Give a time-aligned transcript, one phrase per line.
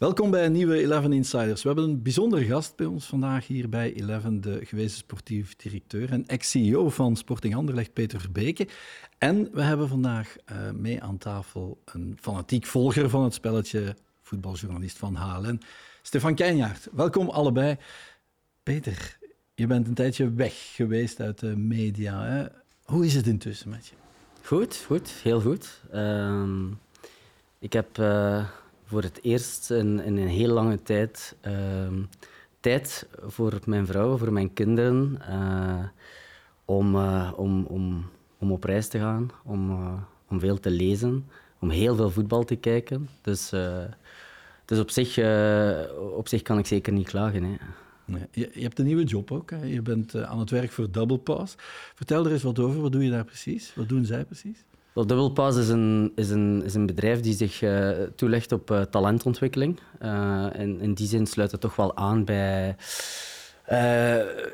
[0.00, 1.62] Welkom bij een nieuwe Eleven Insiders.
[1.62, 6.12] We hebben een bijzondere gast bij ons vandaag hier bij Eleven, de gewezen sportief directeur
[6.12, 8.68] en ex-CEO van Sporting Anderlecht, Peter Verbeke.
[9.18, 14.98] En we hebben vandaag uh, mee aan tafel een fanatiek volger van het spelletje, voetbaljournalist
[14.98, 15.60] van HLN,
[16.02, 16.88] Stefan Keijnjaard.
[16.92, 17.76] Welkom allebei.
[18.62, 19.18] Peter,
[19.54, 22.24] je bent een tijdje weg geweest uit de media.
[22.24, 22.46] Hè?
[22.84, 23.94] Hoe is het intussen met je?
[24.42, 25.80] Goed, goed, heel goed.
[25.94, 26.64] Uh,
[27.58, 28.48] ik heb uh,
[28.90, 31.52] voor het eerst in, in, een heel lange tijd uh,
[32.60, 35.84] tijd voor mijn vrouw, voor mijn kinderen, uh,
[36.64, 36.96] om,
[37.36, 39.78] om, om, om op reis te gaan, om,
[40.28, 41.26] om veel te lezen,
[41.58, 43.08] om heel veel voetbal te kijken.
[43.22, 43.48] Dus,
[44.64, 45.18] dus op, zich,
[46.16, 47.42] op zich kan ik zeker niet klagen.
[47.42, 47.56] Hè.
[48.04, 48.26] Nee.
[48.30, 49.50] Je, je, hebt een nieuwe job ook.
[49.50, 49.64] Hè?
[49.64, 51.54] Je bent aan het werk voor Double Pass.
[51.94, 52.80] Vertel er eens wat over.
[52.80, 53.74] Wat doe je daar precies?
[53.74, 54.64] Wat doen zij precies?
[54.94, 58.70] Well, Double Pass is een, is, een, is een bedrijf die zich uh, toelegt op
[58.70, 59.80] uh, talentontwikkeling.
[60.02, 62.76] Uh, en in die zin sluit het toch wel aan bij,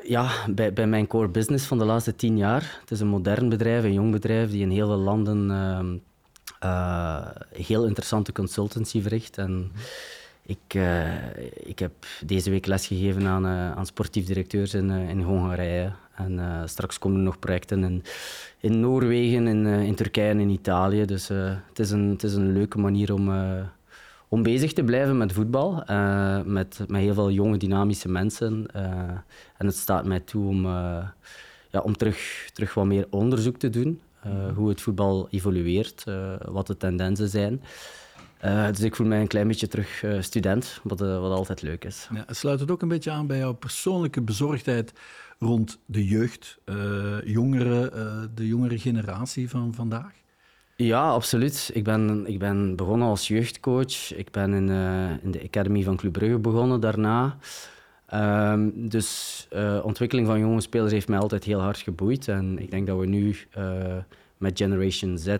[0.03, 2.77] ja, bij, bij mijn core business van de laatste tien jaar.
[2.81, 6.01] Het is een modern bedrijf, een jong bedrijf die in heel veel landen
[7.51, 9.37] heel interessante consultancy verricht.
[9.37, 9.71] En
[10.41, 10.79] ik,
[11.53, 11.91] ik heb
[12.25, 15.91] deze week lesgegeven aan, aan sportief directeurs in, in Hongarije.
[16.17, 18.03] En straks komen er nog projecten in
[18.59, 21.05] in Noorwegen, in, uh, in Turkije en in Italië.
[21.05, 23.31] Dus uh, het, is een, het is een leuke manier om,
[24.27, 25.83] om bezig te blijven met voetbal.
[26.45, 28.65] met, met heel veel jonge, dynamische mensen.
[29.57, 30.65] en het staat mij toe om,
[31.69, 34.01] ja, om terug, terug wat meer onderzoek te doen.
[34.55, 36.03] hoe het voetbal evolueert,
[36.45, 37.61] wat de tendensen zijn.
[38.71, 42.09] dus ik voel mij een klein beetje terug student, wat, wat altijd leuk is.
[42.13, 44.93] Ja, sluit het ook een beetje aan bij jouw persoonlijke bezorgdheid
[45.39, 50.11] rond de jeugd, uh, jongeren, uh, de jongere generatie van vandaag?
[50.75, 51.69] Ja, absoluut.
[51.73, 54.13] Ik ben, ik ben begonnen als jeugdcoach.
[54.13, 57.37] Ik ben in, uh, in de Academy van Club Brugge begonnen daarna.
[58.13, 59.47] Um, dus
[59.83, 62.27] ontwikkeling van jonge spelers heeft mij altijd heel hard geboeid.
[62.27, 63.35] En ik denk dat we nu
[64.37, 65.37] met Generation Z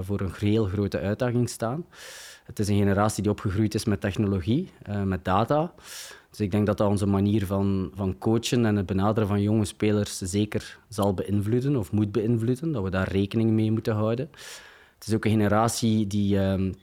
[0.00, 1.84] voor een heel grote uitdaging staan.
[2.44, 4.70] Het is een generatie die opgegroeid is met technologie,
[5.04, 5.72] met data.
[6.36, 10.18] Dus ik denk dat onze manier van, van coachen en het benaderen van jonge spelers
[10.18, 12.72] zeker zal beïnvloeden of moet beïnvloeden.
[12.72, 14.28] Dat we daar rekening mee moeten houden.
[14.98, 16.74] Het is ook een generatie die um,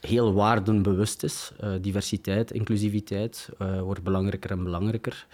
[0.00, 1.52] heel waardenbewust is.
[1.64, 5.26] Uh, diversiteit, inclusiviteit uh, wordt belangrijker en belangrijker.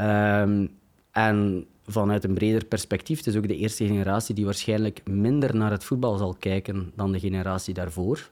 [0.00, 0.70] Um,
[1.10, 5.70] en vanuit een breder perspectief, het is ook de eerste generatie die waarschijnlijk minder naar
[5.70, 8.30] het voetbal zal kijken dan de generatie daarvoor.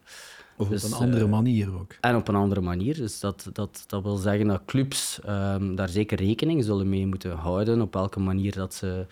[0.57, 1.95] Of dus, op een andere uh, manier ook.
[2.01, 2.95] En op een andere manier.
[2.95, 7.37] Dus dat, dat, dat wil zeggen dat clubs um, daar zeker rekening zullen mee moeten
[7.37, 7.81] houden.
[7.81, 9.07] Op welke manier dat ze,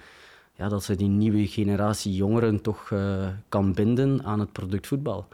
[0.55, 5.27] ja, dat ze die nieuwe generatie jongeren toch uh, kan binden aan het product voetbal.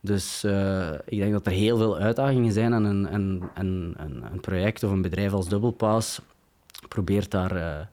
[0.00, 3.96] Dus uh, ik denk dat er heel veel uitdagingen zijn en een, en, en,
[4.32, 6.20] een project of een bedrijf als Dubbelpass
[6.88, 7.88] probeert daar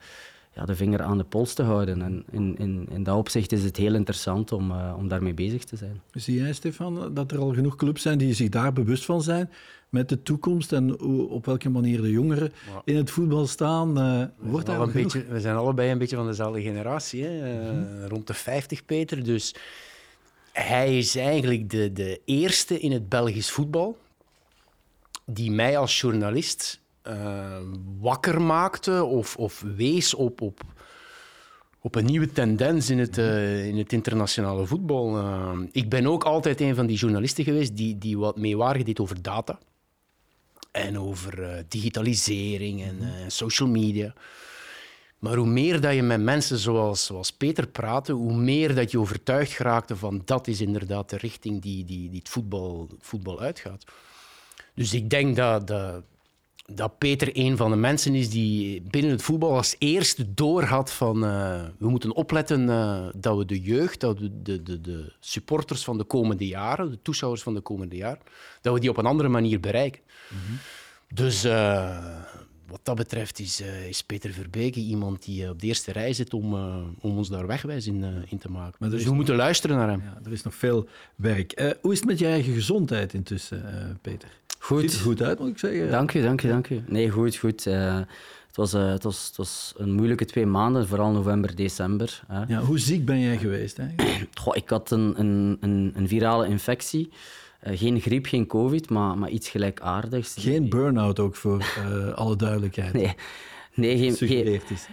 [0.57, 2.01] ja, de vinger aan de pols te houden.
[2.01, 5.63] En in, in, in dat opzicht is het heel interessant om, uh, om daarmee bezig
[5.63, 6.01] te zijn.
[6.11, 9.49] Zie jij, Stefan, dat er al genoeg clubs zijn die zich daar bewust van zijn
[9.89, 12.51] met de toekomst en op welke manier de jongeren
[12.83, 13.99] in het voetbal staan?
[13.99, 17.61] Uh, wordt daar een beetje, we zijn allebei een beetje van dezelfde generatie, hè?
[17.61, 18.05] Uh, mm-hmm.
[18.07, 19.23] rond de 50, Peter.
[19.23, 19.55] Dus
[20.51, 23.97] hij is eigenlijk de, de eerste in het Belgisch voetbal
[25.25, 27.57] die mij als journalist uh,
[27.99, 30.61] wakker maakte of, of wees op, op,
[31.81, 35.17] op een nieuwe tendens in het, uh, in het internationale voetbal.
[35.17, 38.99] Uh, ik ben ook altijd een van die journalisten geweest die, die wat meewarig deed
[38.99, 39.59] over data.
[40.71, 44.13] En over digitalisering en social media.
[45.19, 48.99] Maar hoe meer dat je met mensen zoals, zoals Peter praatte, hoe meer dat je
[48.99, 53.83] overtuigd raakte van dat is inderdaad de richting die, die, die het voetbal, voetbal uitgaat.
[54.73, 56.03] Dus ik denk dat, dat,
[56.73, 61.23] dat Peter een van de mensen is die binnen het voetbal als eerste doorhad van
[61.23, 65.83] uh, we moeten opletten uh, dat we de jeugd, dat we de, de, de, supporters
[65.83, 68.21] van de komende jaren, de toeschouwers van de komende jaren,
[68.61, 70.01] dat we die op een andere manier bereiken.
[70.29, 70.57] Mm -hmm.
[71.13, 72.21] Dus uh,
[72.67, 76.53] wat dat betreft is, is Peter Verbeke iemand die op de eerste rij zit om,
[76.99, 78.75] om ons daar wegwijs in, in te maken.
[78.79, 80.01] Maar dus we moeten luisteren naar hem.
[80.01, 81.75] Ja, er is nog veel werk.
[81.81, 84.29] hoe is het met je eigen gezondheid intussen, Peter?
[84.59, 84.81] Goed.
[84.81, 85.91] Ziet er goed uit, moet ik zeggen.
[85.91, 86.83] Dank u, dank u, dank u.
[86.87, 87.65] Nee, goed, goed.
[87.65, 87.95] Uh,
[88.47, 92.21] het, was, uh, het, was, het was een moeilijke twee maanden, vooral november, december.
[92.27, 92.43] Hè.
[92.47, 93.79] Ja, hoe ziek ben jij geweest?
[93.79, 94.27] Eigenlijk?
[94.41, 97.09] Goh, ik had een, een, een, een virale infectie.
[97.67, 100.35] Uh, geen griep, geen covid, maar, maar iets gelijkaardigs.
[100.39, 101.65] Geen burn-out ook, voor
[102.15, 102.93] alle duidelijkheid.
[103.01, 103.15] Nee.
[103.77, 103.97] Nee,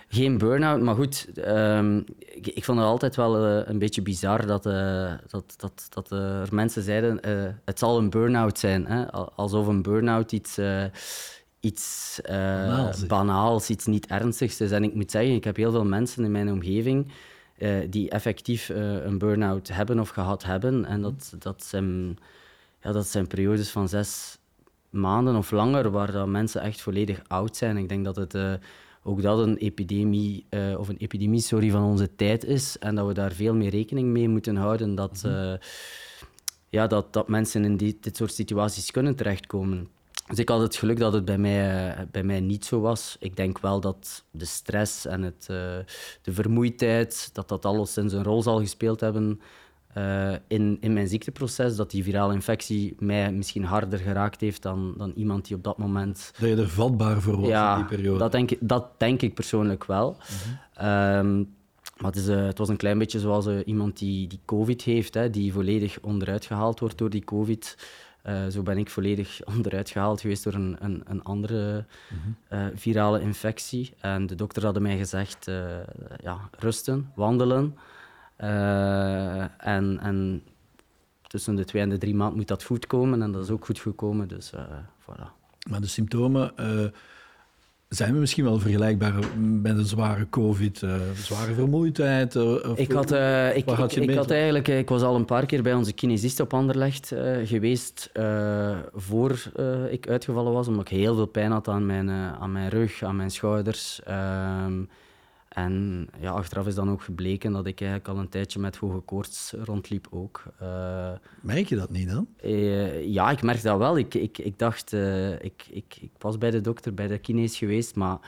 [0.09, 0.81] geen, burn-out.
[0.81, 5.13] Maar goed, ehm, ik, ik vond het altijd wel eh, een beetje bizar dat, eh,
[5.29, 8.87] dat, dat, dat er mensen zeiden: eh, het zal een burn-out zijn.
[8.87, 9.13] Hè?
[9.13, 10.59] Al- Alsof een burn-out iets,
[11.61, 14.71] iets Banaals banaals, iets niet ernstigs is.
[14.71, 17.13] En ik moet zeggen, ik heb heel veel mensen in mijn omgeving
[17.91, 18.69] die effectief
[19.05, 20.85] een burn-out hebben of gehad hebben.
[20.85, 22.19] En dat, dat, zijn,
[22.83, 24.39] ja, dat zijn periodes van zes
[24.95, 27.77] maanden of langer, waar dat mensen echt volledig oud zijn.
[27.77, 28.53] Ik denk dat het eh,
[29.03, 33.07] ook dat een epidemie, eh, of een epidemie sorry, van onze tijd is en dat
[33.07, 35.53] we daar veel meer rekening mee moeten houden dat, eh,
[36.69, 39.89] ja, dat, dat mensen in die, dit soort situaties kunnen terechtkomen.
[40.27, 43.17] Dus ik had het geluk dat het bij mij, bij mij niet zo was.
[43.21, 45.47] Ik denk wel dat de stress en het,
[46.23, 49.41] de vermoeidheid, dat dat alles in zijn rol zal gespeeld hebben
[49.95, 51.77] eh, in, in mijn ziekteproces.
[51.77, 55.79] Dat die virale infectie mij misschien harder geraakt heeft dan, dan iemand die op dat
[55.79, 58.19] moment Dat je er vatbaar voor was in die periode.
[58.19, 60.17] dat denk, ik, dat denk ik persoonlijk wel.
[60.75, 61.43] Ehm,
[61.97, 64.83] maar het, is, eh, het was een klein beetje zoals eh, iemand die, die COVID
[64.83, 67.77] heeft, hè, die volledig onderuit gehaald wordt door die COVID.
[68.51, 71.85] Zo ben ik volledig onderuit gehaald geweest door een, een, een andere
[72.49, 73.93] eh, virale infectie.
[74.01, 75.51] En de dokter hadden mij gezegd,
[76.23, 77.77] ja, rusten, wandelen.
[78.37, 80.43] Eh, en, en
[81.23, 83.23] tussen de twee en de drie maanden moet dat goed komen.
[83.23, 84.61] En dat is ook goed gekomen, dus eh,
[85.03, 85.27] voilà.
[85.71, 86.85] Maar de symptomen eh,
[87.89, 90.79] zijn we misschien wel vergelijkbaar met een zware COVID,
[91.15, 92.37] zware vermoeidheid.
[92.37, 93.11] of- Ik, had,
[93.57, 96.41] ik, had ik, ik had eigenlijk, ik was al een paar keer bij onze kinesist
[96.41, 97.13] op Anderlecht
[97.45, 102.09] geweest uh, voor uh, ik uitgevallen was, omdat ik heel veel pijn had aan mijn,
[102.09, 104.01] uh, aan mijn rug, aan mijn schouders.
[104.67, 104.89] Um,
[105.55, 108.99] en ja, achteraf is dan ook gebleken dat ik eigenlijk al een tijdje met hoge
[108.99, 110.43] koorts rondliep ook.
[110.63, 111.11] Uh,
[111.41, 112.27] Merk je dat niet dan?
[112.45, 113.99] Uh, ja, ik merk dat wel.
[113.99, 117.59] Ik, ik, ik dacht, uh, ik, ik, ik was bij de dokter, bij de kines
[117.59, 118.19] geweest, maar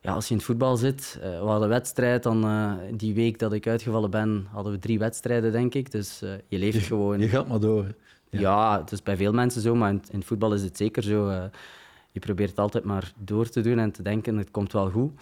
[0.00, 3.66] ja, als je in het voetbal zit, we hadden wedstrijd, dan die week dat ik
[3.66, 5.90] uitgevallen ben, hadden we drie wedstrijden, denk ik.
[5.90, 7.20] Dus je leeft je, gewoon.
[7.20, 7.94] Je gaat maar door.
[8.30, 8.40] Ja.
[8.40, 11.02] ja, het is bij veel mensen zo, maar in, in het voetbal is het zeker
[11.02, 11.50] zo.
[12.12, 15.12] Je probeert altijd maar door te doen en te denken, het komt wel goed.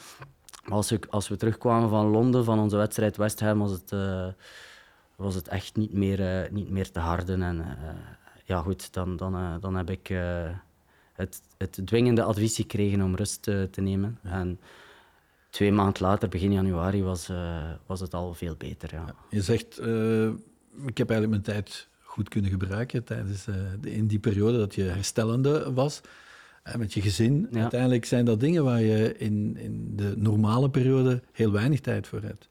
[0.65, 3.93] Maar als we, als we terugkwamen van Londen, van onze wedstrijd West Ham, was het,
[3.93, 4.27] uh,
[5.17, 7.43] was het echt niet meer, uh, niet meer te harden.
[7.43, 7.67] En uh,
[8.45, 10.07] ja, goed, dan, dan, dan heb ik
[11.13, 14.19] het, het dwingende advies gekregen om rust te nemen.
[14.23, 14.61] En
[15.51, 17.31] twee maanden later, begin januari, was,
[17.87, 18.95] was het al veel beter.
[18.95, 19.15] Ja.
[19.29, 19.79] Je zegt,
[20.87, 24.83] ik heb eigenlijk mijn tijd goed kunnen gebruiken tijdens de, in die periode dat je
[24.83, 26.01] herstellende was
[26.77, 27.49] met je gezin.
[27.51, 27.61] Ja.
[27.61, 32.23] Uiteindelijk zijn dat dingen waar je in, in de normale periode heel weinig tijd voor
[32.23, 32.49] hebt.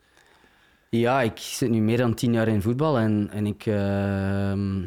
[0.90, 4.84] Ja, ik zit nu meer dan tien jaar in voetbal en, en ik, uh, uh,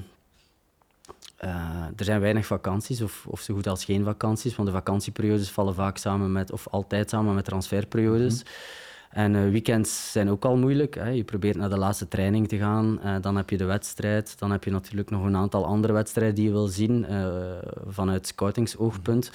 [1.96, 5.74] er zijn weinig vakanties of, of zo goed als geen vakanties, want de vakantieperiodes vallen
[5.74, 8.34] vaak samen met, of altijd samen met transferperiodes.
[8.34, 8.80] Mm -hmm.
[9.12, 10.94] En uh, weekends zijn ook al moeilijk.
[10.94, 11.08] Hè.
[11.08, 13.00] Je probeert naar de laatste training te gaan.
[13.04, 14.38] Uh, dan heb je de wedstrijd.
[14.38, 17.42] Dan heb je natuurlijk nog een aantal andere wedstrijden die je wil zien uh,
[17.86, 19.30] vanuit scoutingsoogpunt.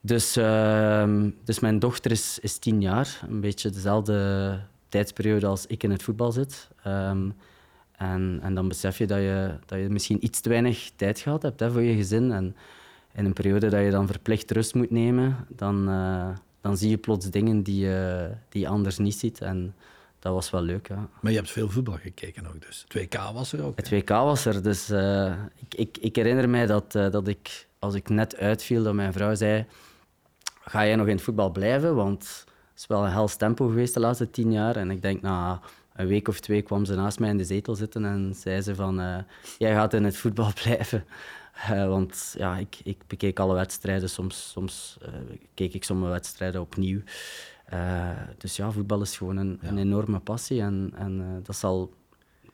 [0.00, 3.20] Dus, ehm, dus mijn dochter is, is tien jaar.
[3.28, 4.58] Een beetje dezelfde
[4.88, 6.68] tijdsperiode als ik in het voetbal zit.
[6.86, 7.34] Um,
[7.96, 11.42] en, en dan besef je dat, je dat je misschien iets te weinig tijd gehad
[11.42, 12.32] hebt hè, voor je gezin.
[12.32, 12.56] En
[13.14, 15.88] in een periode dat je dan verplicht rust moet nemen, dan
[16.62, 19.40] dan zie je plots dingen die, uh, die je anders niet ziet.
[19.40, 19.74] En
[20.18, 21.08] dat was wel leuk, ja.
[21.20, 22.84] Maar je hebt veel voetbal gekeken ook, dus.
[22.98, 23.76] 2K was er ook.
[23.76, 27.66] Het 2K was er, dus uh, ik, ik, ik, herinner mij dat, uh, dat ik,
[27.78, 29.66] als ik net uitviel, dat mijn vrouw zei...
[30.64, 31.94] Ga jij nog in het voetbal blijven?
[31.94, 34.76] Want het is wel een hels tempo geweest de laatste tien jaar.
[34.76, 35.60] En ik denk, na
[35.92, 38.74] een week of twee kwam ze naast mij in de zetel zitten en zei ze
[38.74, 39.24] van...
[39.58, 41.04] Jij gaat in het voetbal blijven.
[41.56, 44.10] Uh, want ja, ik, ik, bekeek alle wedstrijden.
[44.10, 45.08] Soms, soms uh,
[45.54, 47.00] keek ik sommige wedstrijden opnieuw.
[47.72, 49.68] Uh, dus ja, voetbal is gewoon een, ja.
[49.68, 51.94] een enorme passie en, en dat zal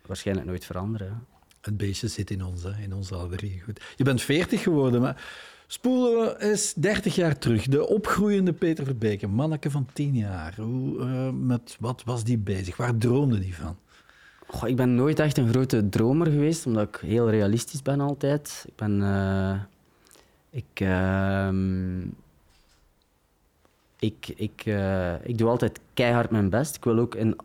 [0.06, 1.26] waarschijnlijk nooit veranderen.
[1.60, 3.60] Het beestje zit in ons, hè, in ons alle drie.
[3.64, 3.80] Goed.
[3.96, 5.24] Je bent 40 geworden, maar
[5.66, 7.66] spoelen we eens 30 jaar terug.
[7.66, 10.54] De opgroeiende Peter Verbeke, manneke van 10 jaar.
[10.56, 12.76] Hoe, met wat was die bezig?
[12.76, 13.76] Waar droomde die van?
[14.50, 18.64] Goh, ik ben nooit echt een grote dromer geweest, omdat ik heel realistisch ben altijd.
[18.66, 19.00] Ik ben...
[19.00, 19.60] Uh,
[20.50, 21.48] ik, uh,
[23.98, 26.76] ik, ik, uh, ik doe altijd keihard mijn best.
[26.76, 27.36] Ik wil ook in,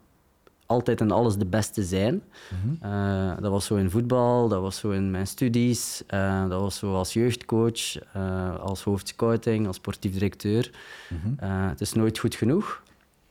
[0.65, 2.13] altijd in alles de beste zijn.
[2.13, 3.41] Mm -hmm.
[3.41, 6.95] dat was zo in voetbal, dat was zo in mijn studies, uh, dat was zo
[6.95, 8.13] als jeugdcoach,
[8.59, 10.71] als hoofdscouting, als sportief directeur.
[11.09, 11.49] Mm -hmm.
[11.69, 12.83] het is nooit goed genoeg.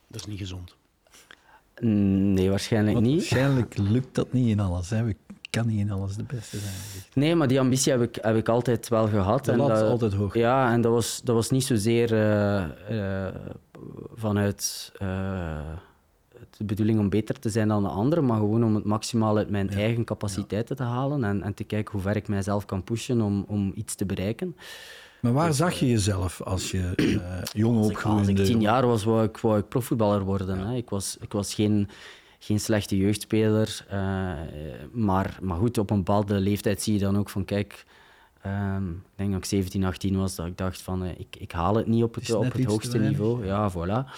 [0.07, 0.77] Dat is niet gezond.
[1.81, 3.17] Nee, waarschijnlijk Want niet.
[3.17, 4.91] Waarschijnlijk lukt dat niet in alles.
[4.91, 5.05] Hè.
[5.05, 5.17] We
[5.51, 6.75] kan niet in alles de beste zijn.
[7.15, 9.45] Nee, maar die ambitie heb ik, heb ik altijd wel gehad.
[9.45, 10.35] De en dat, altijd hoog.
[10.35, 13.27] Ja, en dat was, dat was niet zozeer uh, uh,
[14.15, 14.93] vanuit
[16.57, 19.51] de bedoeling om beter te zijn dan de anderen, maar gewoon om het maximaal uit
[19.51, 23.21] mijn eigen capaciteiten te halen en, en te kijken hoe ver ik mijzelf kan pushen
[23.21, 24.57] om, om iets te bereiken.
[25.23, 28.19] Maar waar dus, zag je jezelf als je uh, jong opgroeide?
[28.19, 30.59] Als ik tien jaar was, wou ik, wou ik profvoetballer worden.
[30.59, 30.75] Hè.
[30.75, 31.89] Ik, was, ik was geen,
[32.39, 33.87] geen slechte jeugdspeler.
[33.93, 34.33] Uh,
[34.93, 37.45] maar, maar goed, op een bepaalde leeftijd zie je dan ook van...
[37.45, 37.85] Kijk,
[38.47, 41.05] um, ik denk dat ik 17, 18 was, dat ik dacht van...
[41.05, 43.47] Uh, ik, ik haal het niet op het, op het hoogste niveau.
[43.47, 44.11] Ja, voilà.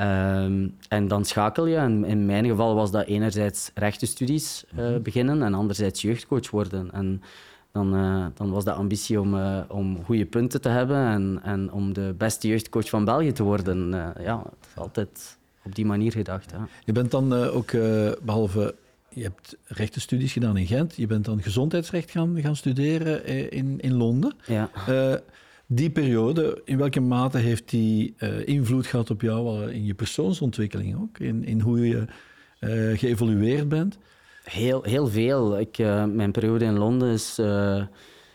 [0.00, 1.76] Um, en dan schakel je.
[1.76, 6.92] En in mijn geval was dat enerzijds rechtenstudies mm beginnen en anderzijds jeugdcoach worden.
[6.92, 7.22] En
[7.72, 11.72] dan, uh, dan was de ambitie om, uh, om goede punten te hebben en, en
[11.72, 13.92] om de beste jeugdcoach van België te worden.
[13.92, 16.50] Uh, ja, het is altijd op die manier gedacht.
[16.50, 16.68] Ja.
[16.84, 17.70] Je bent dan ook,
[18.22, 18.74] behalve
[19.08, 23.94] je hebt rechtenstudies gedaan in Gent, je bent dan gezondheidsrecht gaan, gaan studeren in, in
[23.94, 24.34] Londen.
[24.46, 24.70] Ja.
[25.66, 28.14] die periode, in welke mate heeft die
[28.44, 31.18] invloed gehad op jou in je persoonsontwikkeling ook?
[31.18, 32.04] In, in hoe je
[32.96, 33.98] geëvolueerd bent?
[34.42, 35.58] Heel, heel veel.
[35.58, 37.82] Ik, uh, mijn periode in Londen is, uh,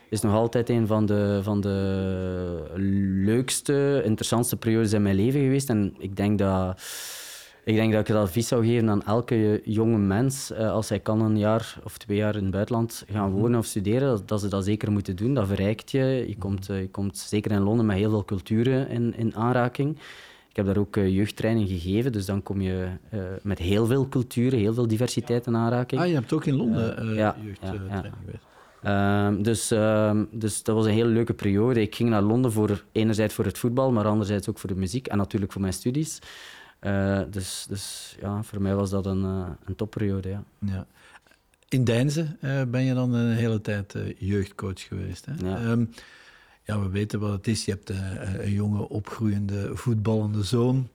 [0.08, 2.62] is nog altijd een van de, van de
[3.24, 5.68] leukste, interessantste periodes in mijn leven geweest.
[5.68, 6.82] En ik denk dat
[7.64, 11.00] ik, denk dat ik het advies zou geven aan elke jonge mens, uh, als hij
[11.00, 14.40] kan een jaar of twee jaar in het buitenland gaan wonen of studeren, dat, dat
[14.40, 15.34] ze dat zeker moeten doen.
[15.34, 16.24] Dat verrijkt je.
[16.28, 19.98] Je komt, je komt zeker in Londen met heel veel culturen in, in aanraking.
[20.58, 24.08] Ik heb daar ook uh, jeugdtraining gegeven, dus dan kom je uh, met heel veel
[24.08, 26.00] culturen, heel veel diversiteit in aanraking.
[26.00, 28.44] Ah, je hebt ook in Londen uh, ja, jeugdtraining geweest.
[28.84, 31.80] Uh, dus, uh, dus dat was een hele leuke periode.
[31.80, 35.06] Ik ging naar Londen voor enerzijds voor het voetbal, maar anderzijds ook voor de muziek
[35.06, 36.18] en natuurlijk voor mijn studies.
[36.80, 39.22] Uh, dus, dus ja, voor mij was dat een,
[39.64, 40.28] een topperiode.
[40.28, 40.42] Ja.
[40.58, 40.86] ja.
[41.68, 42.26] In Deinze
[42.68, 45.26] ben je dan een hele tijd jeugdcoach geweest.
[45.26, 45.48] Hè?
[45.48, 45.70] Ja.
[45.70, 45.90] Um,
[46.68, 47.64] ja, we weten wat het is.
[47.64, 47.98] Je hebt uh,
[48.44, 50.88] een jonge, opgroeiende, voetballende zoon.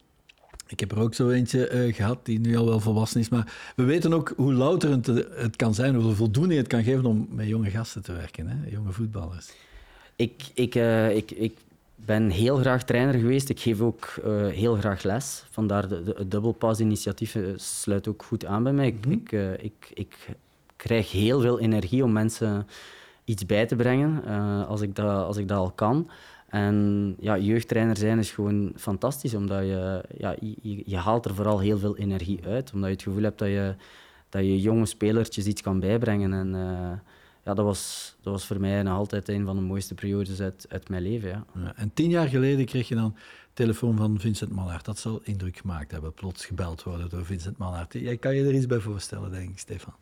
[0.67, 3.29] Ik heb er ook zo eentje uh, gehad die nu al wel volwassen is.
[3.29, 7.27] Maar we weten ook hoe louterend het kan zijn, hoeveel voldoening het kan geven om
[7.29, 8.69] met jonge gasten te werken, hè?
[8.69, 9.51] jonge voetballers.
[10.15, 11.57] Ik, ik, uh, ik, ik
[11.95, 13.49] ben heel graag trainer geweest.
[13.49, 15.43] Ik geef ook uh, heel graag les.
[15.49, 18.91] Vandaar de, de, het dubbelpas-initiatief sluit ook goed aan bij mij.
[18.91, 19.11] Mm -hmm.
[19.11, 20.27] ik, ik, ik,
[20.75, 22.67] krijg heel veel energie om mensen
[23.25, 26.09] iets bij te brengen uh, als, ik dat, als ik dat al kan.
[26.47, 31.59] En ja, jeugdtrainer zijn is gewoon fantastisch, omdat je, ja, je, je, haalt er vooral
[31.59, 32.71] heel veel energie uit.
[32.73, 33.75] Omdat je het gevoel hebt dat je,
[34.29, 36.33] dat je jonge spelertjes iets kan bijbrengen.
[36.33, 36.99] En uh,
[37.43, 40.65] ja, dat was, dat was voor mij nog altijd een van de mooiste periodes uit,
[40.69, 41.29] uit mijn leven.
[41.29, 41.45] Ja.
[41.55, 43.15] ja en tien jaar geleden kreeg je dan
[43.53, 44.85] telefoon van Vincent Manhart.
[44.85, 47.93] Dat zal indruk gemaakt hebben, plots gebeld worden door Vincent Manhart.
[47.93, 49.95] Jij kan je er iets bij voorstellen, denk ik, Stefan?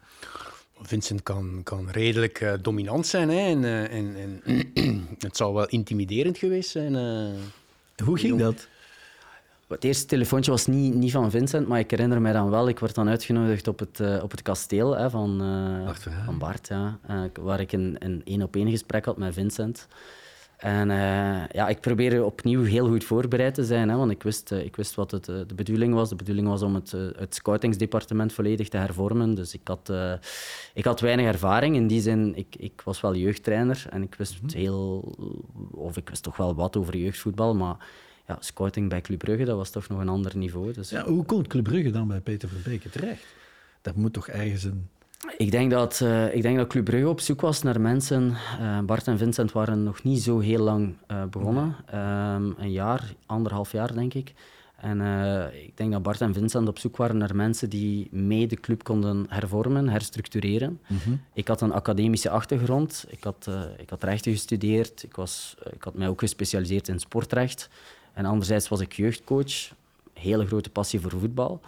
[0.82, 3.30] Vincent kan, kan redelijk uh, dominant zijn.
[3.30, 6.94] Hè, en, uh, en, en het zou wel intimiderend geweest zijn.
[6.94, 8.68] Uh, Hoe ging dat?
[9.68, 12.68] Het eerste telefoontje was niet, niet van Vincent, maar ik herinner mij dan wel.
[12.68, 15.42] Ik werd dan uitgenodigd op het, op het kasteel hè, van,
[16.26, 17.00] van Bart, ja,
[17.42, 19.88] waar ik een één-op-één gesprek had met Vincent.
[20.62, 24.52] En uh, ja, ik probeerde opnieuw heel goed voorbereid te zijn, hè, want ik wist,
[24.52, 26.10] uh, ik wist wat het, uh, de bedoeling was.
[26.10, 29.36] De bedoeling was om het, het scoutingsdepartement volledig te hervormen.
[29.36, 29.94] Dus ik had,
[30.74, 31.76] ik had weinig ervaring.
[31.76, 34.58] In die zin, ik, ik was wel jeugdtrainer en ik wist mhm.
[34.58, 35.16] heel,
[35.72, 37.78] of ik wist toch wel wat over jeugdvoetbal, maar
[38.28, 40.74] ja, scouting bij Club Brugge, dat was toch nog een ander niveau.
[40.74, 40.90] Dus...
[40.90, 43.26] Ja, hoe komt Club Brugge dan bij Peter Verbeke terecht?
[43.82, 44.90] Dat moet toch ergens een
[45.38, 48.38] ik denk, dat, uh, ik denk dat Club Brugge op zoek was naar mensen.
[48.60, 51.76] Uh, Bart en Vincent waren nog niet zo heel lang uh, begonnen.
[51.94, 54.34] Um, een jaar, anderhalf jaar denk ik.
[54.78, 55.02] En
[55.54, 58.84] ik denk dat Bart en Vincent op zoek waren naar mensen die mee de club
[58.84, 60.80] konden hervormen, herstructureren.
[60.88, 61.22] Mm -hmm.
[61.34, 63.06] Ik had een academische achtergrond.
[63.10, 65.04] Ik had, ik had rechten gestudeerd.
[65.04, 67.70] Ik, was, ik had mij ook gespecialiseerd in sportrecht.
[68.14, 69.72] En anderzijds was ik jeugdcoach.
[70.14, 71.62] Hele grote passie voor voetbal.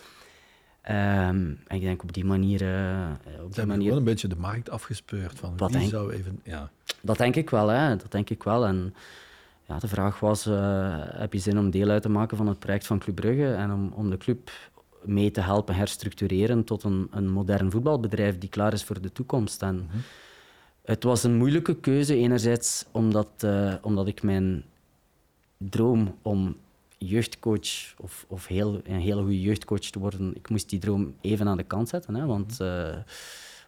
[0.89, 2.61] Um, en ik denk op die manier...
[2.61, 3.89] Uh, op die manier...
[3.89, 5.91] wel een beetje de markt afgespeurd van dat wie denk...
[5.91, 6.39] zou even...
[6.43, 6.69] Ja.
[7.01, 7.95] Dat denk ik wel, hè.
[7.95, 8.65] Dat denk ik wel.
[8.65, 8.93] En
[9.67, 12.59] ja, de vraag was, uh, heb je zin om deel uit te maken van het
[12.59, 14.51] project van Club Brugge en om, om de club
[15.03, 19.61] mee te helpen herstructureren tot een, een modern voetbalbedrijf die klaar is voor de toekomst.
[19.61, 20.01] En mm -hmm.
[20.83, 24.63] Het was een moeilijke keuze, enerzijds omdat, uh, omdat ik mijn
[25.57, 26.55] droom om
[27.05, 31.47] jeugdcoach of, of heel, een hele goede jeugdcoach te worden, ik moest die droom even
[31.47, 32.15] aan de kant zetten.
[32.15, 32.95] Hè, want, uh,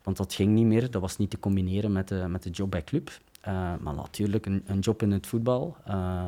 [0.03, 0.91] want dat ging niet meer.
[0.91, 3.19] Dat was niet te combineren met de, met de job bij club.
[3.47, 5.77] Uh, maar natuurlijk, een, een, job in het voetbal.
[5.87, 6.25] Uh,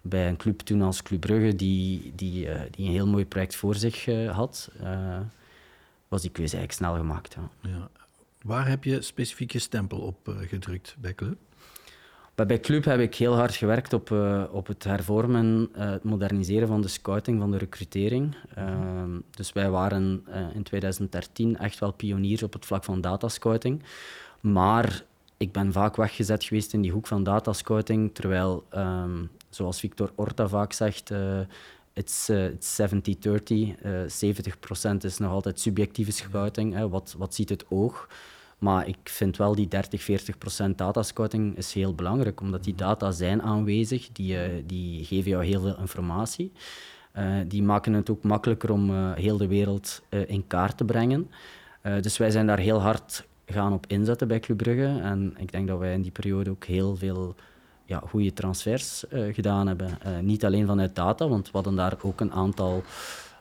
[0.00, 3.74] bij een club toen als Club Brugge, die, die, die een heel mooi project voor
[3.74, 4.70] zich had,
[6.08, 7.34] was die keuze eigenlijk snel gemaakt.
[7.34, 7.70] Ja.
[7.70, 7.88] ja.
[8.42, 11.38] Waar heb je specifiek je stempel op gedrukt bij club?
[12.34, 16.68] Bij Club heb ik heel hard gewerkt op, uh, op het hervormen, uh, het moderniseren
[16.68, 18.36] van de scouting, van de recrutering.
[18.58, 18.64] Uh,
[19.30, 23.82] dus wij waren in 2013 echt wel pioniers op het vlak van datascouting.
[24.40, 25.04] Maar
[25.36, 30.48] ik ben vaak weggezet geweest in die hoek van datascouting, terwijl, um, zoals Victor Orta
[30.48, 31.12] vaak zegt,
[31.92, 32.84] it's, it's 70-30.
[34.06, 36.74] 70% is nog altijd subjectieve scouting.
[36.74, 38.08] Hè, wat, wat ziet het oog?
[38.60, 43.10] Maar ik vind wel die 30, 40 procent datascouting is heel belangrijk, omdat die data
[43.10, 46.52] zijn aanwezig, die, uh, die geven jou heel veel informatie.
[47.18, 51.30] Uh, die maken het ook makkelijker om uh, heel de wereld in kaart te brengen.
[52.00, 55.00] dus wij zijn daar heel hard gaan op inzetten bij Club Brugge.
[55.02, 57.34] En ik denk dat wij in die periode ook heel veel
[57.84, 59.98] ja, goede transfers gedaan hebben.
[60.22, 62.82] niet alleen vanuit data, want we hadden daar ook een aantal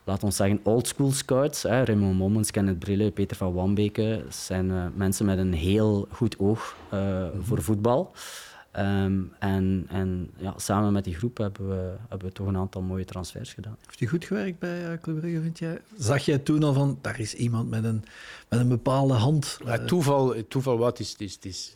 [0.04, 1.64] laat ons zeggen, oldschool scouts.
[1.64, 1.84] Hè.
[1.84, 4.24] Raymond Mommens, Kenneth Brille, Peter van Wambeke.
[4.30, 7.44] zijn uh, mensen met een heel goed oog uh, mm-hmm.
[7.44, 8.12] voor voetbal.
[8.78, 12.82] Um, en en ja, samen met die groep hebben we, hebben we toch een aantal
[12.82, 13.78] mooie transfers gedaan.
[13.86, 15.82] Heeft u goed gewerkt bij uh, Club Brugge, vind jij?
[15.98, 18.04] Zag jij toen al van, daar is iemand met een,
[18.50, 19.60] met een bepaalde hand?
[19.66, 21.76] Ja, toeval, toeval wat, het is, het is, het is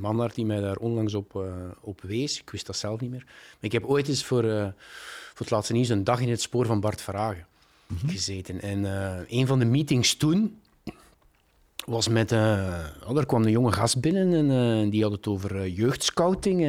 [0.00, 1.44] Manhart die mij daar onlangs op,
[1.80, 2.40] op wees.
[2.40, 3.24] Ik wist dat zelf niet meer.
[3.24, 4.74] Maar ik heb ooit eens voor,
[5.36, 7.46] voor het laatste nieuws een dag in het spoor van Bart Verhagen
[7.86, 8.60] mm gezeten.
[8.60, 10.60] En uh, een van de meetings toen
[11.84, 12.32] was met...
[12.32, 16.62] Uh, oh, daar kwam een jonge gast binnen en uh, die had het over jeugdscouting.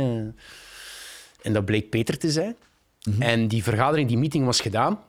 [1.42, 2.56] en dat bleek Peter te zijn.
[3.04, 5.00] Mm En die vergadering, die meeting was gedaan.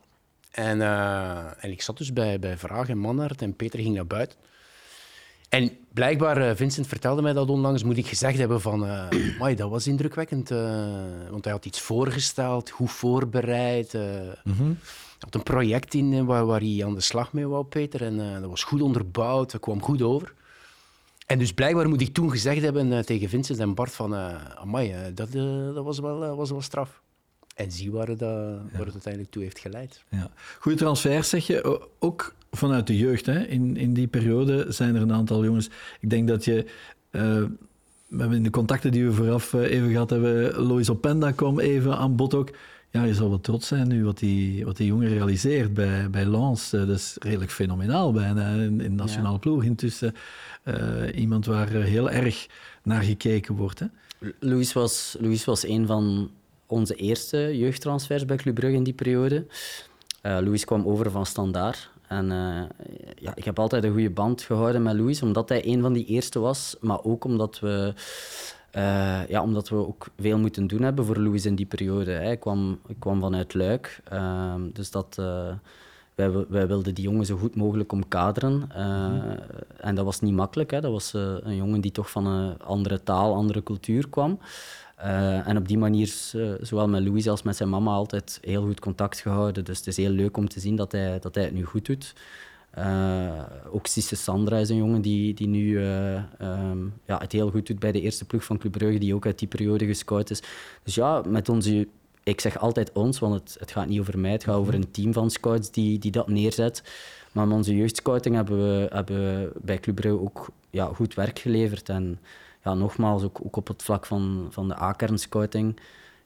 [0.51, 0.81] En,
[1.61, 4.39] en ik zat dus bij, bij Vraag en Manhart en Peter ging naar buiten.
[5.49, 8.87] En blijkbaar, Vincent vertelde mij dat onlangs, moet ik gezegd hebben van...
[9.41, 10.49] Uh, dat was indrukwekkend,
[11.31, 13.99] want hij had iets voorgesteld, goed voorbereid.
[14.45, 14.79] Mm
[15.19, 18.03] had een project in eh, waar, waar hij aan de slag mee wou, Peter.
[18.03, 20.35] En uh, dat was goed onderbouwd, dat kwam goed over.
[21.27, 24.15] En dus blijkbaar moet ik toen gezegd hebben uh, tegen Vincent en Bart van...
[24.15, 25.33] Uh, amai, dat,
[25.75, 27.01] dat was, wel, was wel straf.
[27.59, 30.05] En zie waar het, waar het uiteindelijk toe heeft geleid.
[30.09, 30.31] Ja.
[30.59, 31.81] Goede transfers, zeg je.
[31.99, 33.27] Ook vanuit de jeugd.
[33.27, 33.47] Hè?
[33.47, 35.69] In, in die periode zijn er een aantal jongens...
[36.01, 36.65] Ik denk dat je...
[37.11, 40.61] we hebben in de contacten die we vooraf even gehad hebben...
[40.61, 42.51] Lois Openda kwam even aan bod ook
[42.91, 46.25] ja, je zal wel trots zijn nu wat die, wat die jongen realiseert bij, bij
[46.25, 46.73] Lens.
[46.73, 50.15] Eh, dat is redelijk fenomenaal bijna in, in nationale ploeg intussen.
[50.65, 50.75] Uh,
[51.15, 52.47] iemand waar heel erg
[52.83, 53.79] naar gekeken wordt.
[53.79, 53.87] Hè?
[54.39, 56.31] Louis, was, Louis was een van
[56.69, 59.47] onze eerste jeugdtransfers bij Club Brugge in die periode.
[60.23, 61.91] Uh, Louis kwam over van Standaard.
[62.07, 62.27] En
[63.19, 66.05] ja, ik heb altijd een goede band gehouden met Louis, omdat hij een van die
[66.05, 67.95] eerste was, maar ook omdat we
[68.77, 72.11] uh, ja, omdat we ook veel moeten doen hebben voor Louis in die periode.
[72.11, 75.15] Hij kwam, kwam vanuit Luik, uh, dus dat,
[76.15, 78.53] wij, wij, wilden die jongen zo goed mogelijk omkaderen.
[78.53, 79.39] Mm.
[79.81, 80.71] En dat was niet makkelijk.
[80.71, 80.81] Hè.
[80.81, 84.39] Dat was een jongen die toch van een andere taal, andere cultuur kwam.
[85.45, 86.15] En op die manier,
[86.61, 89.65] zowel met Louis als met zijn mama, altijd heel goed contact gehouden.
[89.65, 91.87] Dus het is heel leuk om te zien dat hij, dat hij het nu goed
[91.87, 92.15] doet.
[92.79, 97.51] Uh, ook Sisse Sandra is een jongen die, die nu uh, um, ja, het heel
[97.51, 100.31] goed doet bij de eerste ploeg van Club Brugge, die ook uit die periode gescout
[100.31, 100.43] is.
[100.83, 101.89] Dus ja, met onze...
[102.23, 104.91] Ik zeg altijd ons, want het, het gaat niet over mij, het gaat over een
[104.91, 106.83] team van scouts die, die dat neerzet.
[107.33, 111.39] Maar met onze jeugdscouting hebben we, hebben we bij Club Brugge ook ja, goed werk
[111.39, 111.89] geleverd.
[111.89, 112.19] En
[112.65, 115.81] ja, nogmaals, ook, ook op het vlak van, van de A-kernscouting.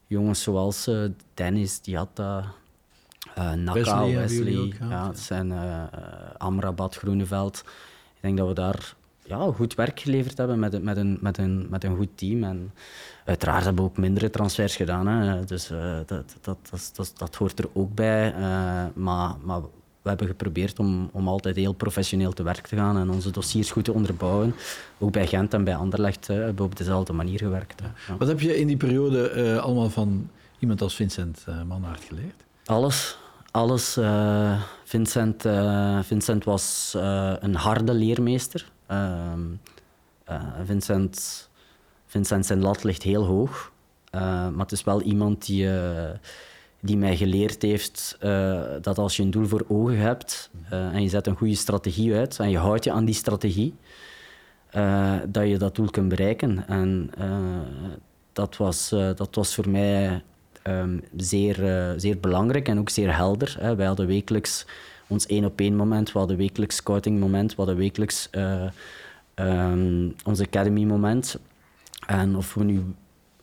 [0.06, 2.44] Jongens zoals uh, Dennis, die had dat
[3.38, 5.82] uh, Naka, Wesley, Wesley ja, het zijn uh,
[6.38, 7.62] Amrabat, Groeneveld.
[8.14, 11.66] Ik denk dat we daar ja, goed werk geleverd hebben met, met, een, met, een,
[11.70, 12.44] met een goed team.
[12.44, 12.72] En
[13.24, 15.06] uiteraard hebben we ook mindere transfers gedaan.
[15.06, 15.44] Hè.
[15.44, 18.34] Dus uh, dat, dat, dat, dat, hoort er ook bij.
[18.94, 19.60] maar, maar
[20.02, 23.70] we hebben geprobeerd om, om altijd heel professioneel te werk te gaan en onze dossiers
[23.70, 24.54] goed te onderbouwen.
[24.98, 27.80] Ook bij Gent en bij Anderlecht uh, hebben we op dezelfde manier gewerkt.
[28.08, 28.16] Ja.
[28.16, 32.44] Wat heb je in die periode allemaal van iemand als Vincent uh, Manhart geleerd?
[32.64, 33.18] Alles.
[33.50, 33.98] Alles.
[33.98, 35.42] Uh, Vincent,
[36.02, 36.94] Vincent was
[37.40, 38.70] een harde leermeester.
[38.86, 39.40] Ehm,
[40.64, 41.48] Vincent,
[42.06, 43.72] Vincent zijn lat ligt heel hoog.
[44.10, 45.68] maar het is wel iemand die,
[46.84, 48.16] die mij geleerd heeft
[48.80, 52.38] dat als je een doel voor ogen hebt en je zet een goede strategie uit
[52.38, 53.74] en je houdt je aan die strategie,
[55.28, 56.68] dat je dat doel kunt bereiken.
[56.68, 57.10] En
[58.32, 60.22] dat, was, dat was voor mij
[60.68, 61.56] um, zeer,
[61.96, 63.56] zeer belangrijk en ook zeer helder.
[63.60, 63.76] Hè.
[63.76, 64.66] Wij hadden wekelijks
[65.06, 68.30] ons één op één moment, we hadden wekelijks scouting moment, we hadden wekelijks
[69.34, 71.38] um, ons academy moment.
[72.06, 72.82] En of we nu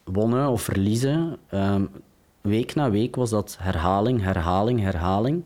[0.04, 1.89] wonnen of verliezen, um,
[2.41, 5.45] week na week was dat herhaling, herhaling, herhaling.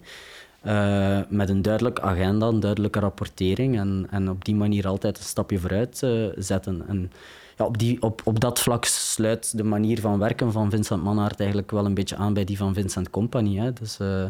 [0.66, 5.24] Uh, met een duidelijke agenda, een duidelijke rapportering en, en op die manier altijd een
[5.24, 6.84] stapje vooruit uh, zetten.
[6.88, 7.12] En
[7.58, 11.40] ja, op, die, op, op dat vlak sluit de manier van werken van Vincent Manhart
[11.40, 13.58] eigenlijk wel een beetje aan bij die van Vincent Company.
[13.58, 13.74] Hè.
[13.74, 14.26] Dus, uh,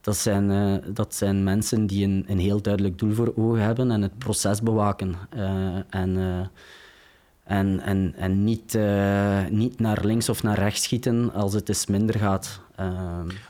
[0.00, 4.02] dat, zijn, dat zijn mensen die een, een heel duidelijk doel voor ogen hebben en
[4.02, 5.14] het proces bewaken.
[5.90, 6.18] en
[7.50, 11.86] en, en, en niet, uh, niet naar links of naar rechts schieten als het eens
[11.86, 12.60] minder gaat.
[12.80, 12.86] Uh,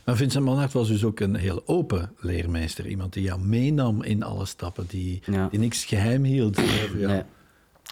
[0.04, 2.86] maar Vincent Manhart was dus ook een heel open leermeester.
[2.86, 5.48] Iemand die jou meenam in alle stappen, die, ja.
[5.50, 6.60] die niks geheim hield.
[6.96, 7.06] Ja.
[7.06, 7.22] Nee.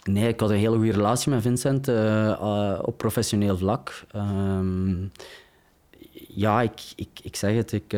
[0.05, 0.29] nee.
[0.29, 4.05] ik had een hele goede relatie met Vincent uh, op professioneel vlak.
[4.17, 5.11] Um,
[6.29, 7.97] ja, ik, ik, ik zeg het, ik,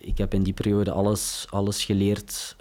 [0.00, 2.56] ik heb in die periode alles, alles geleerd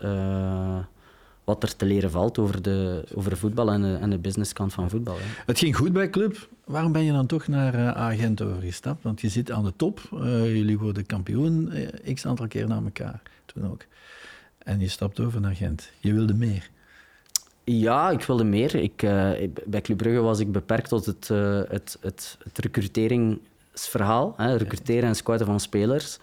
[1.48, 4.90] wat er te leren valt over, de, over voetbal en de, en de businesskant van
[4.90, 5.16] voetbal.
[5.18, 5.24] Hè.
[5.46, 6.50] Het ging goed bij club.
[6.66, 9.04] Waarom ben je dan toch naar uh, Agent overgestapt?
[9.04, 10.02] Want je zit aan de top.
[10.14, 13.22] Uh, jullie worden kampioen uh, x aantal keer na elkaar.
[13.46, 13.82] Toen ook.
[14.58, 15.90] En je stapt over naar Gent.
[16.00, 16.70] Je wilde meer.
[17.64, 18.76] Ja, ik wilde meer.
[18.76, 18.98] Ik,
[19.66, 21.28] bij Club Brugge was ik beperkt tot het,
[21.68, 24.34] het, het, het recruteringsverhaal.
[24.38, 26.20] Hè, recruteren en scouten van spelers.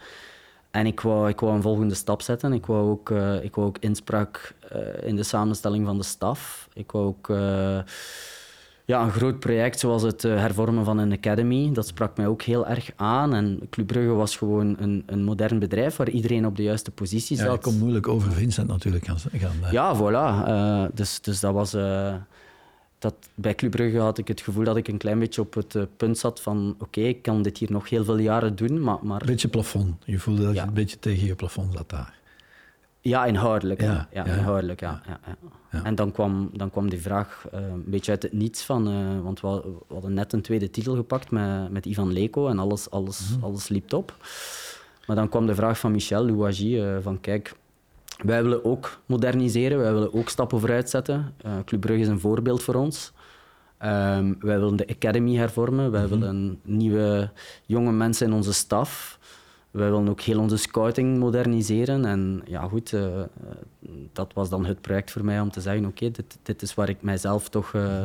[0.74, 2.52] En ik wou, ik wou een volgende stap zetten.
[2.52, 6.68] Ik wou ook, uh, ik wou ook inspraak uh, in de samenstelling van de staf.
[6.72, 7.78] Ik wou ook uh,
[8.84, 11.72] ja, een groot project zoals het hervormen van een academy.
[11.72, 13.34] Dat sprak mij ook heel erg aan.
[13.34, 17.36] En Club Brugge was gewoon een, een modern bedrijf waar iedereen op de juiste positie
[17.36, 17.46] zat.
[17.46, 19.18] Ja, dat komt moeilijk over Vincent natuurlijk gaan.
[19.18, 20.94] gaan ja, voilà.
[20.94, 21.72] dus, dus dat was
[23.04, 25.74] dat bij Club Brugge had ik het gevoel dat ik een klein beetje op het
[25.74, 28.98] uh, punt zat van oké, ik kan dit hier nog heel veel jaren doen, maar...
[29.02, 29.22] maar...
[29.26, 29.96] Beetje plafond.
[30.04, 32.14] Je voelde dat je een beetje tegen je plafond zat daar.
[33.00, 33.80] Ja, inhoudelijk.
[33.80, 35.02] Ja, ja, ja inhoudelijk, ja.
[35.70, 35.84] ja.
[35.84, 38.88] En dan kwam, dan kwam die vraag uh, een beetje uit het niets van...
[38.88, 39.48] Uh, want we,
[39.88, 43.34] we, hadden net een tweede titel gepakt met, met Ivan Leko en alles, alles, mm
[43.34, 43.44] -hmm.
[43.44, 44.16] alles liep op.
[45.06, 47.54] Maar dan kwam de vraag van Michel Louagie van kijk
[48.22, 51.34] wij willen ook moderniseren, wij willen ook stappen vooruit zetten.
[51.46, 53.12] Uh, Club Brugge is een voorbeeld voor ons.
[53.82, 56.20] Um, wij willen de academy hervormen, wij mm -hmm.
[56.20, 57.30] willen nieuwe
[57.66, 59.18] jonge mensen in onze staf.
[59.70, 62.04] Wij willen ook heel onze scouting moderniseren.
[62.04, 63.22] En ja, goed, uh,
[64.12, 66.74] dat was dan het project voor mij om te zeggen: oké, okay, dit, dit, is
[66.74, 67.72] waar ik mijzelf toch.
[67.72, 68.04] Uh,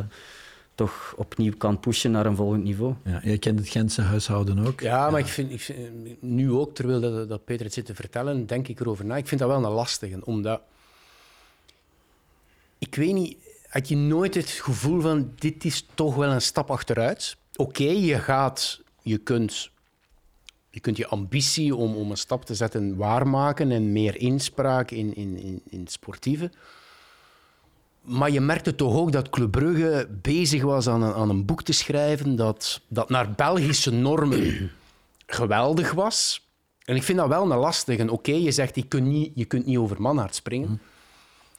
[0.80, 2.94] toch opnieuw kan pushen naar een volgend niveau.
[3.04, 4.82] Ja, jij kent het Gentse huishouden ook.
[4.82, 7.96] Ja, maar Ik, vind, ik vind, nu ook, terwijl dat, dat Peter het zit te
[7.96, 9.18] vertellen, denk ik erover na.
[9.18, 10.62] Ik vind dat wel een lastige, omdat...
[12.78, 13.38] Ik weet niet,
[13.68, 17.38] had je nooit het gevoel van dit is toch wel een stap achteruit?
[17.56, 19.70] Oké, okay, je gaat, je kunt,
[20.70, 25.16] je kunt je ambitie om, om een stap te zetten waarmaken en meer inspraak in,
[25.16, 26.52] in, in, in het sportieve.
[28.10, 31.64] Maar je merkte toch ook dat Club Brugge bezig was aan een, aan een boek
[31.64, 34.72] te schrijven dat, dat naar Belgische normen
[35.28, 36.48] geweldig was.
[36.84, 38.12] En ik vind dat wel een lastige.
[38.12, 40.82] Oké, je zegt je kunt, niet, je kunt niet over Manhart springen,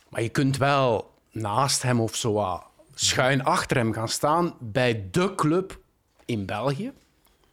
[0.08, 2.62] maar je kunt wel naast hem of zo
[2.94, 5.80] schuin achter hem gaan staan bij de club
[6.24, 6.92] in België.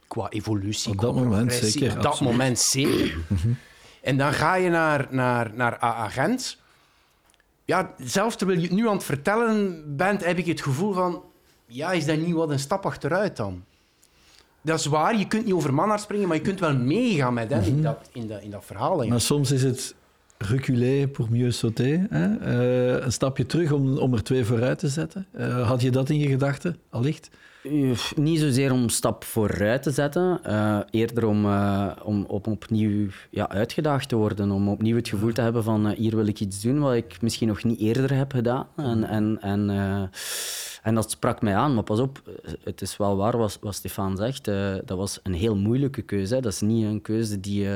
[0.07, 0.91] Qua evolutie.
[0.91, 1.95] Op dat moment zeker.
[1.95, 3.17] Op dat moment zeker.
[4.01, 6.57] En dan ga je naar, naar, naar Agent
[7.67, 11.23] ja, zelfs terwijl je het nu aan het vertellen bent, heb ik het gevoel van...
[11.65, 13.63] Ja, is dat niet wat een stap achteruit dan?
[14.62, 17.49] Dat is waar, je kunt niet over Manhart springen, maar je kunt wel meegaan met
[17.49, 17.82] hem in, mhm.
[17.82, 19.08] dat, in, dat, in dat verhaal.
[19.08, 19.95] Maar soms is het
[20.38, 22.08] reculer pour mieux sauter.
[22.10, 22.28] Hè?
[22.28, 25.28] Uh, een stapje terug om, om er twee vooruit te zetten.
[25.38, 27.30] Uh, had je dat in je gedachten, allicht?
[28.15, 30.39] Niet zozeer om een stap vooruit te zetten,
[30.89, 31.45] eerder om,
[32.04, 34.52] om op, opnieuw ja, uitgedaagd te worden.
[34.52, 37.47] Om opnieuw het gevoel te hebben van hier wil ik iets doen wat ik misschien
[37.47, 38.67] nog niet eerder heb gedaan.
[38.76, 39.69] En, en, en,
[40.84, 41.73] en dat sprak mij aan.
[41.73, 42.21] Maar pas op,
[42.63, 44.45] het is wel waar wat, wat Stefan zegt.
[44.86, 46.36] dat was een heel moeilijke keuze.
[46.36, 46.41] Hè.
[46.41, 47.67] Dat is niet een keuze die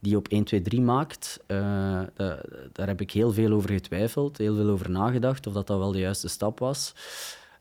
[0.00, 1.40] die je op 1, 2, 3 maakt.
[1.46, 1.58] Uh,
[2.14, 5.78] daar, daar heb ik heel veel over getwijfeld, heel veel over nagedacht of dat, dat
[5.78, 6.94] wel de juiste stap was.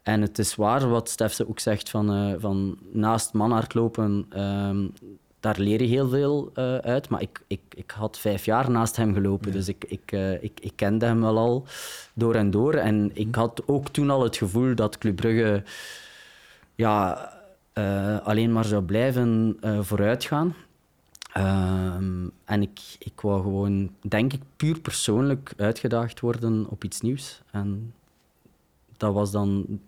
[0.04, 4.94] En het is waar wat Stefse ook zegt, van, uh, van naast manhardlopen, um,
[5.40, 7.10] daar leer je heel veel uit.
[7.10, 9.54] Maar ik, ik, ik had vijf jaar naast hem gelopen, ja.
[9.54, 11.66] dus ik, ik, ik, ik kende hem wel al
[12.14, 12.74] door en door.
[12.74, 15.64] En ik had ook toen al het gevoel dat Club Brugge
[16.76, 17.32] ja,
[18.24, 20.56] alleen maar zou blijven vooruitgaan.
[21.38, 27.42] Um, en ik, ik wou gewoon, denk ik, puur persoonlijk uitgedaagd worden op iets nieuws.
[27.52, 27.94] En
[28.98, 29.80] dat was dan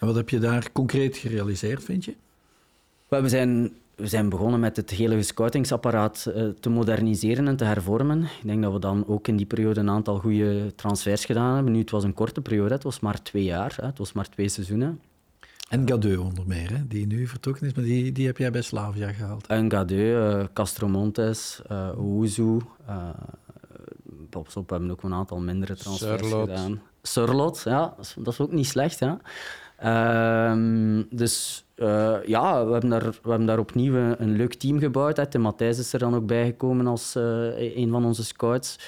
[0.00, 2.14] en wat heb je daar concreet gerealiseerd, vind je?
[3.08, 8.22] we, zijn, we zijn begonnen met het hele scoutingsapparaat uh, te moderniseren en te hervormen.
[8.22, 11.72] Ik denk dat we dan ook in die periode een aantal goede transfers gedaan hebben.
[11.72, 13.86] Nu, het was een korte periode, het was maar twee jaar, hè.
[13.86, 15.00] het was maar twee seizoenen.
[15.68, 18.62] En Gadeu onder meer, hè, die nu vertrokken is, maar die, die heb jij bij
[18.62, 19.46] Slavia gehaald.
[19.46, 22.62] En Gadeu, uh, Castro Montes, uh, Ouzou.
[22.88, 23.08] Uh,
[24.66, 26.48] hebben ook een aantal mindere transfers Surlot.
[26.48, 26.82] gedaan.
[27.02, 29.00] Surlot, ja, dat is ook niet slecht.
[29.00, 29.12] Hè?
[29.84, 35.16] Uh, dus uh, ja, we hebben, daar, we hebben daar opnieuw een leuk team gebouwd.
[35.16, 35.28] Hè.
[35.28, 38.78] De Matthijs is er dan ook bijgekomen als uh, een van onze scouts.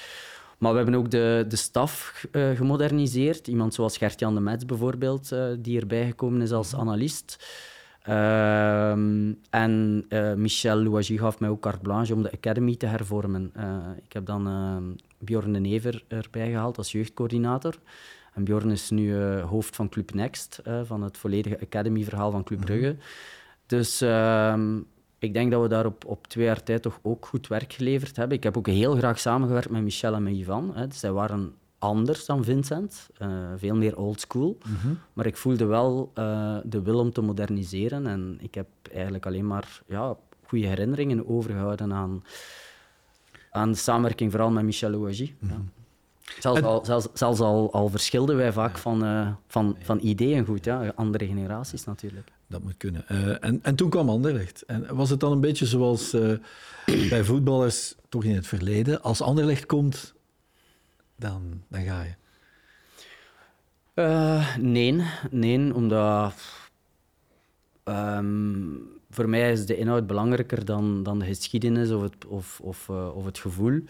[0.61, 3.49] Maar we hebben ook de, de staf uh, gemoderniseerd.
[3.49, 7.47] Iemand zoals Gert-Jan de Metz bijvoorbeeld, die erbij gekomen is als analist.
[8.03, 13.53] Ehm, en Michel Louagie gaf mij ook carte blanche om de academy te hervormen.
[14.05, 14.85] ik heb dan ehm,
[15.19, 17.75] Bjorn de Never erbij gehaald als jeugdcoördinator.
[18.35, 22.91] En Bjorn is nu hoofd van Club Next, van het volledige Academy-verhaal van Club Brugge.
[22.91, 23.01] Mm -hmm.
[23.67, 24.55] Dus uh,
[25.21, 28.17] ik denk dat we daar op, op twee jaar tijd toch ook goed werk geleverd
[28.17, 28.37] hebben.
[28.37, 30.75] Ik heb ook heel graag samengewerkt met Michel en met Ivan.
[30.75, 30.87] Hè.
[30.93, 34.59] Zij waren anders dan Vincent, uh, veel meer oldschool.
[34.67, 34.99] Mm -hmm.
[35.13, 36.11] Maar ik voelde wel
[36.65, 38.07] de wil om te moderniseren.
[38.07, 42.25] En ik heb eigenlijk alleen maar ja, goede herinneringen overgehouden aan,
[43.51, 45.37] aan de samenwerking, vooral met Michel Louagie.
[45.39, 45.59] Mm -hmm.
[45.59, 45.81] ja.
[46.41, 50.65] Zelfs, al, zelfs, zelfs al, al, verschilden wij vaak van, uh, van, van ideeën goed.
[50.65, 50.93] Ja.
[50.95, 52.33] Andere generaties natuurlijk.
[52.51, 53.05] Dat moet kunnen.
[53.11, 54.63] Uh, en, en toen kwam Anderlecht.
[54.63, 56.39] En was het dan een beetje zoals uh,
[57.11, 60.15] bij voetballers, toch in het verleden, als Anderlecht komt,
[61.17, 62.19] dan, dan ga je?
[64.59, 66.35] nee, nee, omdat
[67.85, 72.89] um, voor mij is de inhoud belangrijker dan, dan de geschiedenis of het, of, of,
[72.89, 73.81] of het gevoel.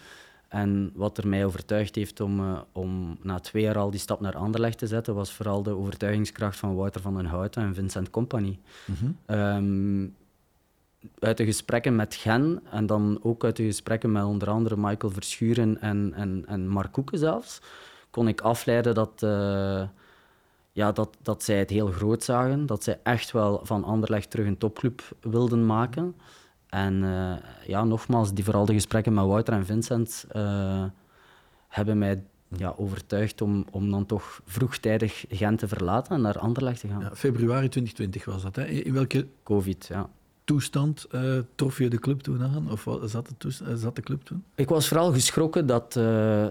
[0.50, 4.20] En wat er mij overtuigd heeft om, uh, om na twee jaar al die stap
[4.20, 8.10] naar Anderlecht te zetten, was vooral de overtuigingskracht van Wouter van den Houten en Vincent
[8.10, 8.58] Company.
[8.84, 9.36] Mm -hmm.
[9.36, 10.16] um,
[11.18, 15.12] uit de gesprekken met Gen en dan ook uit de gesprekken met onder andere Michael
[15.12, 17.60] Verschuren en, en, en Mark Koeken zelfs,
[18.10, 19.82] kon ik afleiden dat, uh,
[20.72, 22.66] ja, dat, dat zij het heel groot zagen.
[22.66, 26.14] Dat zij echt wel van Anderlecht terug een topclub wilden maken.
[26.70, 27.32] En uh,
[27.66, 30.84] ja, nogmaals, die, vooral de gesprekken met Wouter en Vincent uh,
[31.68, 32.22] hebben mij
[32.56, 37.00] ja, overtuigd om, om dan toch vroegtijdig Gent te verlaten en naar Anderlecht te gaan.
[37.00, 38.56] Ja, februari 2020 was dat.
[38.56, 38.64] Hè?
[38.64, 40.08] In welke Covid, ja.
[40.44, 42.70] toestand uh, trof je de club toen aan?
[42.70, 44.44] Of zat de, toestand, zat de club toen?
[44.54, 45.92] Ik was vooral geschrokken dat,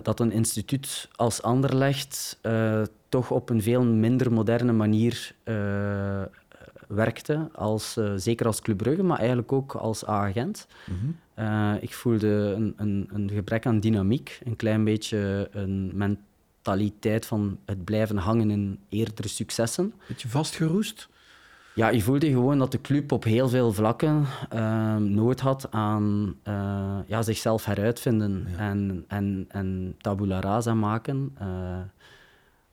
[0.04, 2.40] dat een instituut als Anderlecht
[3.10, 5.36] toch op een veel minder moderne manier
[6.90, 10.68] werkte, als, uh, zeker als Club Brugge, maar eigenlijk ook als agent.
[10.86, 11.46] Mm -hmm.
[11.46, 17.60] uh, ik voelde een, een, een, gebrek aan dynamiek, een klein beetje een mentaliteit van
[17.66, 19.94] het blijven hangen in eerdere successen.
[20.08, 21.10] Beetje vastgeroest?
[21.76, 26.36] Ja, je voelde gewoon dat de club op heel veel vlakken uh, nood had aan
[27.08, 28.58] ja, zichzelf heruitvinden ja.
[28.58, 31.36] en, en, en tabula rasa maken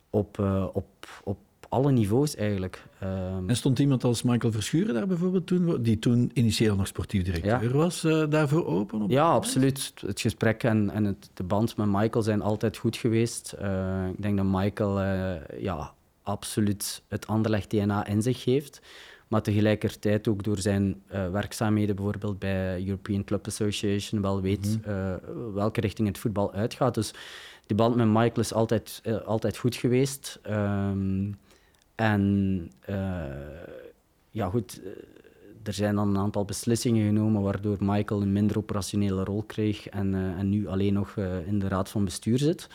[0.09, 0.39] op,
[0.73, 1.37] op, op
[1.69, 2.83] alle niveaus eigenlijk.
[3.03, 7.23] Um, en stond iemand als Michael Verschuren daar bijvoorbeeld toen, die toen initieel nog sportief
[7.23, 7.77] directeur ja.
[7.77, 9.01] was, uh, daarvoor open?
[9.01, 9.93] Op ja, absoluut.
[10.05, 13.55] Het gesprek en, en het, de band met Michael zijn altijd goed geweest.
[13.61, 18.81] Uh, ik denk dat Michael uh, ja, absoluut het Anderlecht DNA in zich heeft.
[19.27, 25.53] Maar tegelijkertijd ook door zijn werkzaamheden bijvoorbeeld bij European Club Association wel weet -hmm.
[25.53, 26.93] welke richting het voetbal uitgaat.
[26.93, 27.13] Dus
[27.65, 30.39] die band met Michael is altijd, altijd goed geweest.
[30.49, 31.37] Um,
[31.97, 32.95] en uh,
[34.31, 34.81] ja, goed,
[35.63, 40.13] er zijn dan een aantal beslissingen genomen waardoor Michael een minder operationele rol kreeg en,
[40.13, 42.69] uh, en nu alleen nog uh, in de raad van bestuur zit.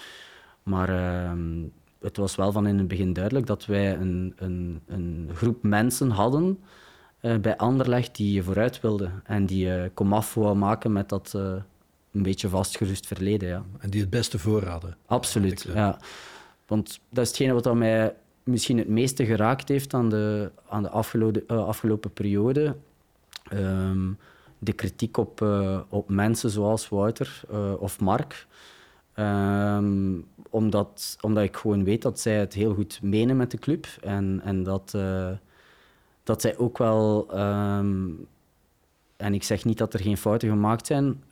[0.62, 1.62] Maar ehm,
[2.00, 6.11] het was wel van in het begin duidelijk dat wij een, een, een groep mensen
[6.11, 6.58] hadden
[7.40, 11.32] bij Anderlecht die vooruit wilden en die komaf wou maken met dat
[12.12, 13.48] een beetje vastgerust verleden.
[13.48, 13.64] Ja.
[13.78, 14.96] En die het beste voor hadden.
[15.06, 15.98] Absoluut, ja.
[16.66, 20.88] Want dat is hetgene wat mij misschien het meeste geraakt heeft aan de, aan de
[20.88, 22.76] afgelopen, uh, afgelopen periode.
[23.52, 24.18] Um,
[24.59, 28.46] de kritiek op, uh, op mensen zoals Wouter uh, of Mark.
[29.16, 33.87] Um, omdat, omdat ik gewoon weet dat zij het heel goed menen met de club.
[34.00, 34.96] En, en dat,
[36.22, 37.28] dat zij ook wel...
[37.38, 38.26] Um,
[39.16, 41.22] en ik zeg niet dat er geen fouten gemaakt zijn,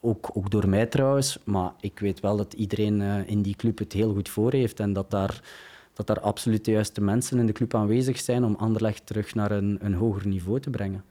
[0.00, 1.38] ook, ook door mij trouwens.
[1.44, 4.80] Maar ik weet wel dat iedereen in die club het heel goed voor heeft.
[4.80, 5.42] En dat daar
[6.06, 9.50] dat daar absoluut de juiste mensen in de club aanwezig zijn om Anderlecht terug naar
[9.50, 11.04] een, een hoger niveau te brengen.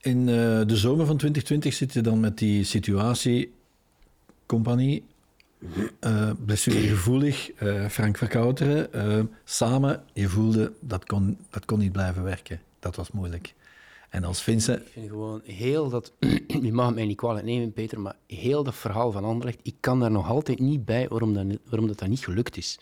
[0.00, 0.26] In uh,
[0.66, 3.52] de zomer van 2020 zit je dan met die situatie,
[4.46, 5.04] compagnie,
[6.00, 12.22] uh, blessuregevoelig, uh, Frank Verkouteren, uh, samen, je voelde dat kon, dat kon niet blijven
[12.22, 12.60] werken.
[12.78, 13.54] Dat was moeilijk.
[14.10, 14.80] En als Vincent...
[14.80, 16.12] Ik vind gewoon heel dat...
[16.62, 20.00] je mag mij niet kwalijk nemen, Peter, maar heel dat verhaal van Anderlecht, ik kan
[20.00, 22.78] daar nog altijd niet bij waarom dat, waarom dat, dat niet gelukt is.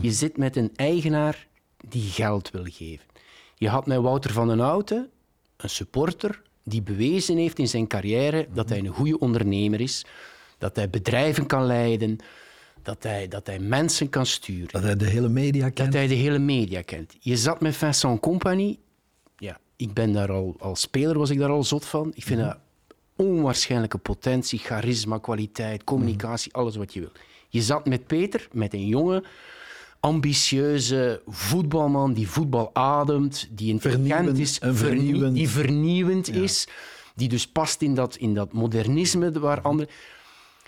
[0.00, 1.46] Je zit met een eigenaar
[1.88, 3.06] die geld wil geven.
[3.54, 5.10] Je had met Wouter van den Houten,
[5.56, 10.04] een supporter, die bewezen heeft in zijn carrière dat hij een goede ondernemer is,
[10.58, 12.18] dat hij bedrijven kan leiden,
[12.82, 14.68] dat hij, dat hij mensen kan sturen.
[14.72, 15.92] Dat hij de hele media kent.
[15.92, 17.16] Dat hij de hele media kent.
[17.20, 18.78] Je zat met Vincent Company.
[19.36, 22.12] Ja, ik ben daar al, als speler was ik daar al zot van.
[22.14, 22.58] Ik vind dat
[23.16, 27.12] onwaarschijnlijke potentie, charisma, kwaliteit, communicatie, alles wat je wil.
[27.48, 29.24] Je zat met Peter, met een jonge,
[30.00, 35.34] ambitieuze voetbalman die voetbal ademt, die intelligent is, vernie- vernieuwend.
[35.34, 36.66] die vernieuwend is,
[37.14, 39.88] die dus past in dat, in dat modernisme waar anderen...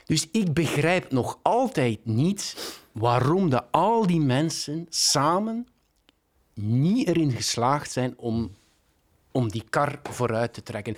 [0.07, 2.57] Dus ik begrijp nog altijd niet
[2.93, 5.66] waarom de, al die mensen samen
[6.55, 8.55] niet erin geslaagd zijn om,
[9.31, 10.97] om die kar vooruit te trekken.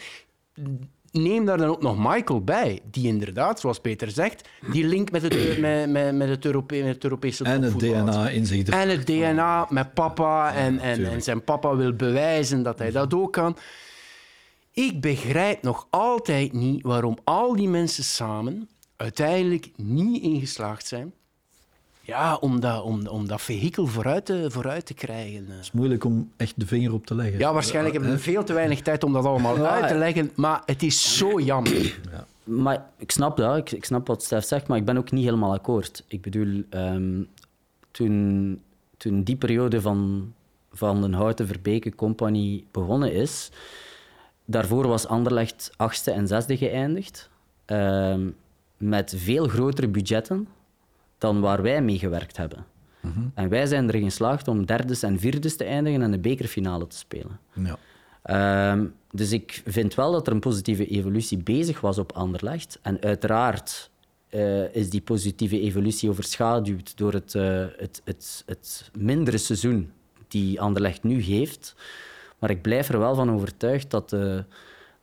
[1.13, 5.23] Neem daar dan ook nog Michael bij, die inderdaad, zoals Peter zegt, die link met
[5.23, 7.79] het, met, met, met het, Europe, met het Europese En het.
[7.79, 8.69] DNA in zich.
[8.69, 10.55] En het DNA met papa.
[10.55, 13.57] En, en, en zijn papa wil bewijzen dat hij dat ook kan.
[14.71, 21.13] Ik begrijp nog altijd niet waarom al die mensen samen uiteindelijk niet ingeslaagd zijn.
[22.05, 25.47] Ja, om dat, om, om dat vehikel vooruit te, vooruit te krijgen.
[25.49, 27.39] Het is moeilijk om echt de vinger op te leggen.
[27.39, 30.31] Ja, waarschijnlijk hebben we veel te weinig tijd om dat allemaal Ja, uit te leggen.
[30.35, 31.99] Maar het is zo jammer.
[32.45, 35.25] Maar ik snap dat, ik, ik snap wat Stef zegt, maar ik ben ook niet
[35.25, 36.05] helemaal akkoord.
[36.07, 37.23] Ik bedoel, ehm,
[37.91, 38.61] toen,
[38.97, 40.33] toen die periode van,
[40.73, 43.51] van de Houten Verbeke Company begonnen is,
[44.45, 47.31] daarvoor was Anderlecht achtste en zesde geëindigd,
[47.65, 48.29] ehm,
[48.77, 50.49] met veel grotere budgetten
[51.23, 52.65] dan waar wij mee gewerkt hebben.
[53.35, 56.97] En wij zijn erin geslaagd om derdes en vierdes te eindigen en de bekerfinale te
[56.97, 57.39] spelen.
[57.53, 57.79] Ja.
[58.23, 62.79] Ehm, dus ik vind wel dat er een positieve evolutie bezig was op Anderlecht.
[62.83, 63.91] En uiteraard
[64.29, 69.93] eh, is die positieve evolutie overschaduwd door het, eh, het, het, het mindere seizoen
[70.29, 71.75] die Anderlecht nu heeft.
[72.39, 74.39] Maar ik blijf er wel van overtuigd dat, eh,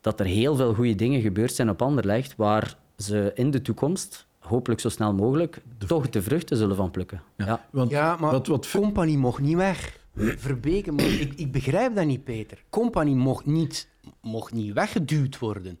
[0.00, 4.26] dat er heel veel goede dingen gebeurd zijn op Anderlecht, waar ze in de toekomst,
[4.50, 7.22] hopelijk zo snel mogelijk, toch de vruchten zullen van plukken.
[7.36, 7.66] Ja.
[7.70, 9.98] Want Ja, maar wat, wat, Company mocht niet weg.
[10.16, 11.20] Verbeke mocht...
[11.20, 12.62] Ik, ik begrijp dat niet, Peter.
[12.70, 13.88] Company mocht niet,
[14.20, 15.78] mocht niet weggeduwd worden.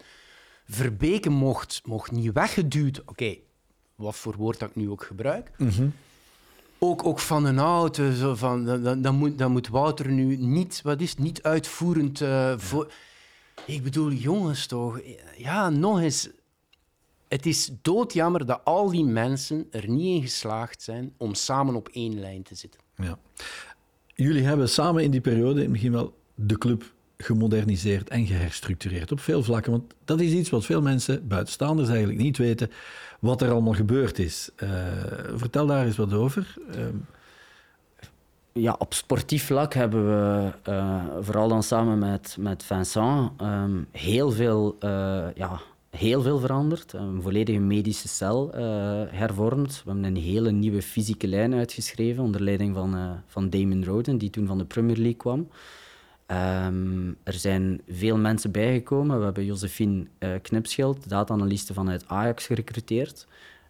[0.64, 3.02] Verbeke mocht, mocht niet weggeduwd...
[3.06, 3.34] Oké,
[3.94, 5.50] wat voor woord dat ik nu ook gebruik.
[6.78, 10.36] Ook, ook van een auto, zo van, dan, dan- dan, moet, dan moet Wouter nu
[10.36, 12.92] niet, wat is het, niet uitvoerend eh, voor...
[13.66, 15.00] Ik bedoel, jongens toch,
[15.36, 16.28] ja, nog eens...
[17.30, 21.88] Het is doodjammer dat al die mensen er niet in geslaagd zijn om samen op
[21.88, 22.80] één lijn te zitten.
[22.96, 23.18] ja.
[24.14, 29.42] Jullie hebben samen in die periode misschien wel de club gemoderniseerd en geherstructureerd op veel
[29.42, 29.72] vlakken.
[29.72, 32.70] Want dat is iets wat veel mensen, buitenstaanders eigenlijk, niet weten
[33.20, 34.50] wat er allemaal gebeurd is.
[34.56, 34.68] Eh,
[35.34, 36.54] vertel daar eens wat over.
[36.74, 36.96] Ehm,
[38.52, 44.30] Ja, op sportief vlak hebben we, eh, vooral dan samen met, met Vincent, ehm, heel,
[44.30, 45.60] veel, eh, ja,
[45.90, 46.92] heel veel veranderd.
[46.92, 48.62] Een volledige medische cel eh,
[49.08, 49.82] hervormd.
[49.84, 54.18] We hebben een hele nieuwe fysieke lijn uitgeschreven onder leiding van, eh, van Damon Roden,
[54.18, 55.48] die toen van de Premier League kwam.
[56.30, 59.18] Ehm, er zijn veel mensen bijgekomen.
[59.18, 63.26] We hebben Josephine eh, Knipschild, data-analyste vanuit Ajax, gerecruiteerd.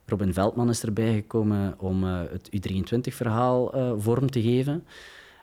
[0.07, 4.85] Robin Veldman is erbij gekomen om het U23-verhaal eh, vorm te geven.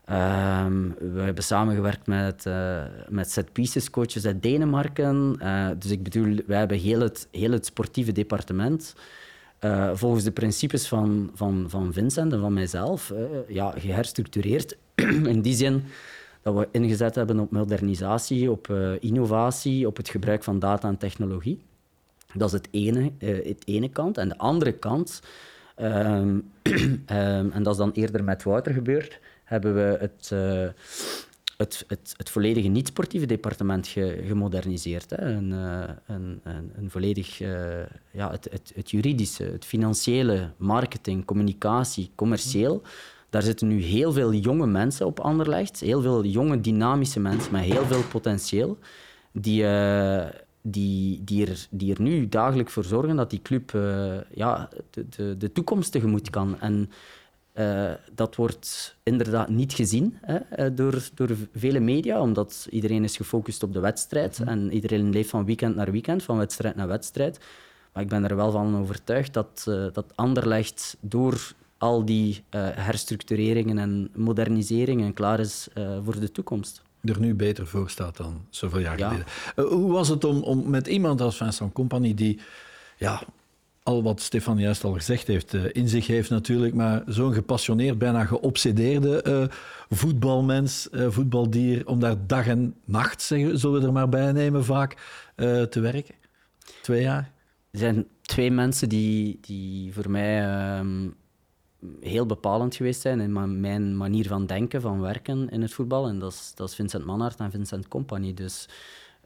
[0.08, 5.36] Ehm, we hebben samengewerkt met, eh met set pieces coaches uit Denemarken.
[5.40, 8.96] Eh, dus ik bedoel, wij hebben heel het, heel het sportieve departement
[9.60, 13.14] eh, volgens de principes van, van, van Vincent en van mijzelf
[13.48, 14.78] ja, geherstructureerd.
[15.34, 15.84] In die zin
[16.42, 21.62] dat we ingezet hebben op modernisatie, op innovatie, op het gebruik van data en technologie.
[22.34, 24.18] Dat is het ene, het ene kant.
[24.18, 25.22] En de andere kant,
[25.76, 26.40] ehm,
[27.06, 30.70] ehm, en dat is dan eerder met Wouter gebeurd, hebben we het, eh,
[31.58, 35.10] het, het, het volledige niet-sportieve departement ge- gemoderniseerd.
[35.10, 35.22] Hè.
[35.22, 41.26] Een, eh, een, een, een volledig, eh, ja, het, het, het juridische, het financiële, marketing,
[41.26, 42.82] communicatie, commercieel.
[43.30, 47.62] Daar zitten nu heel veel jonge mensen op Anderlecht, heel veel jonge, dynamische mensen met
[47.64, 48.78] heel veel potentieel,
[49.32, 49.66] die,
[50.62, 53.72] die, die, er, die er nu dagelijks voor zorgen dat die club
[54.34, 56.60] ja, de, de, de toekomst tegemoet kan.
[56.60, 56.90] En
[57.58, 63.18] eh, dat wordt inderdaad niet gezien hè, eh, door, door vele media, omdat iedereen is
[63.18, 67.40] gefocust op de wedstrijd en iedereen leeft van weekend naar weekend, van wedstrijd naar wedstrijd.
[67.94, 72.44] Maar ik ben er wel van overtuigd dat, eh, dat Anderlecht door al die
[72.76, 75.68] herstructureringen en moderniseringen klaar is
[76.04, 76.82] voor de toekomst.
[77.02, 79.10] er nu beter voor staat dan zoveel jaar Ja.
[79.10, 79.76] geleden.
[79.78, 82.40] Hoe was het om, om met iemand als Vincent Company, die
[82.98, 83.22] ja,
[83.88, 87.98] al wat Stefan juist al gezegd heeft, uh, in zich heeft natuurlijk, maar zo'n gepassioneerd,
[87.98, 89.44] bijna geobsedeerde uh,
[89.90, 94.66] voetbalmens, uh, voetbaldier, om daar dag en nacht, zeggen, zullen we er maar bij nemen,
[94.66, 94.98] vaak
[95.70, 96.16] te werken.
[96.82, 97.32] Twee jaar.
[97.72, 101.10] Er zijn twee mensen die, die voor mij ehm,
[102.00, 106.08] heel bepalend geweest zijn in mijn manier van denken, van werken in het voetbal.
[106.08, 108.34] En dat is, dat is Vincent Manhart en Vincent Company.
[108.34, 108.70] Dus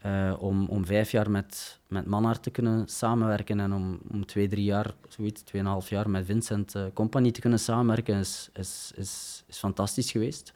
[0.06, 4.48] uh, om, om vijf jaar met, met Manhart te kunnen samenwerken en om, om twee,
[4.48, 9.44] drie jaar, zoiets, tweeënhalf jaar met Vincent uh, Company te kunnen samenwerken, is, is, is,
[9.48, 10.54] is fantastisch geweest.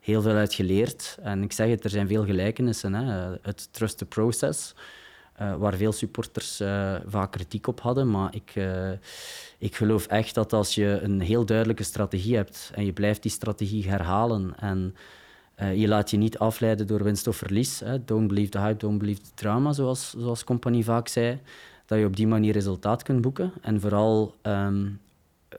[0.00, 1.18] Heel veel uit geleerd.
[1.22, 2.94] En ik zeg het, er zijn veel gelijkenissen.
[2.94, 3.36] Hè.
[3.42, 4.74] Het trust the process.
[5.40, 6.56] Uh, waar veel supporters
[7.06, 8.10] vaak kritiek op hadden.
[8.10, 8.54] Maar ik,
[9.58, 13.30] ik geloof echt dat als je een heel duidelijke strategie hebt en je blijft die
[13.30, 14.94] strategie herhalen en
[15.74, 18.04] je laat je niet afleiden door winst of verlies, hè.
[18.04, 21.40] don't believe the hype, don't believe the drama, zoals, zoals Compagnie vaak zei,
[21.86, 23.52] dat je op die manier resultaat kunt boeken.
[23.60, 25.00] En vooral um,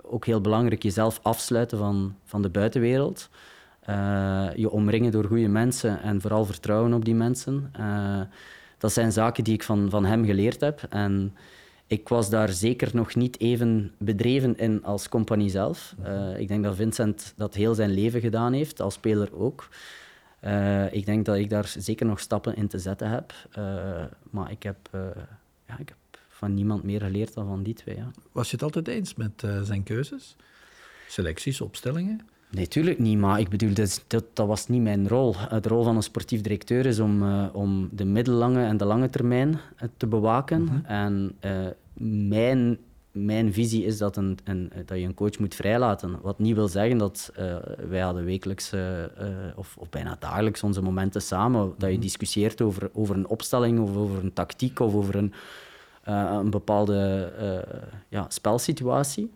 [0.01, 3.29] ook heel belangrijk, jezelf afsluiten van, van de buitenwereld.
[4.55, 7.71] je omringen door goede mensen en vooral vertrouwen op die mensen
[8.79, 10.81] dat zijn zaken die ik van, van hem geleerd heb.
[10.89, 11.35] En
[11.89, 15.95] ik was daar zeker nog niet even bedreven in als compagnie zelf.
[16.05, 19.69] Uh, ik denk dat Vincent dat heel zijn leven gedaan heeft, als speler ook.
[20.43, 23.33] Uh, ik denk dat ik daar zeker nog stappen in te zetten heb.
[23.57, 24.77] Uh, maar ik heb,
[25.67, 25.97] ja, ik heb
[26.29, 27.95] van niemand meer geleerd dan van die twee.
[27.95, 28.11] Ja.
[28.31, 30.35] Was je het altijd eens met zijn keuzes?
[31.07, 32.21] Selecties, opstellingen?
[32.51, 33.17] Nee, natuurlijk niet.
[33.17, 35.35] Maar ik bedoel, dat, dat, dat, was niet mijn rol.
[35.61, 39.09] De rol van een sportief directeur is om, uh, om de middellange en de lange
[39.09, 40.61] termijn uh, te bewaken.
[40.61, 40.85] Mm -hmm.
[40.85, 41.67] En uh,
[42.29, 42.77] mijn,
[43.11, 46.19] mijn visie is dat, een, een, dat je een coach moet vrijlaten.
[46.21, 47.31] Wat niet wil zeggen dat
[47.89, 48.73] wij hadden wekelijks
[49.55, 51.73] of, of, bijna dagelijks onze momenten samen.
[51.77, 52.03] Dat je mhm.
[52.05, 55.33] discussieert over, over een opstelling of over een tactiek of over een,
[56.03, 57.31] een bepaalde
[58.07, 59.31] ja, spelsituatie.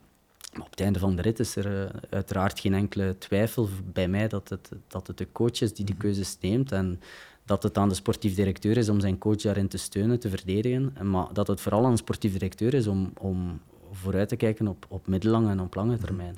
[0.53, 4.07] Maar op het einde van de rit is er uh, uiteraard geen enkele twijfel bij
[4.07, 6.71] mij dat het, dat het de coach is die de keuzes neemt.
[6.71, 6.99] En
[7.45, 10.93] dat het aan de sportief directeur is om zijn coach daarin te steunen, te verdedigen.
[11.01, 13.59] Maar dat het vooral aan de sportief directeur is om, om
[13.91, 16.37] vooruit te kijken op, op middellange en op lange termijn.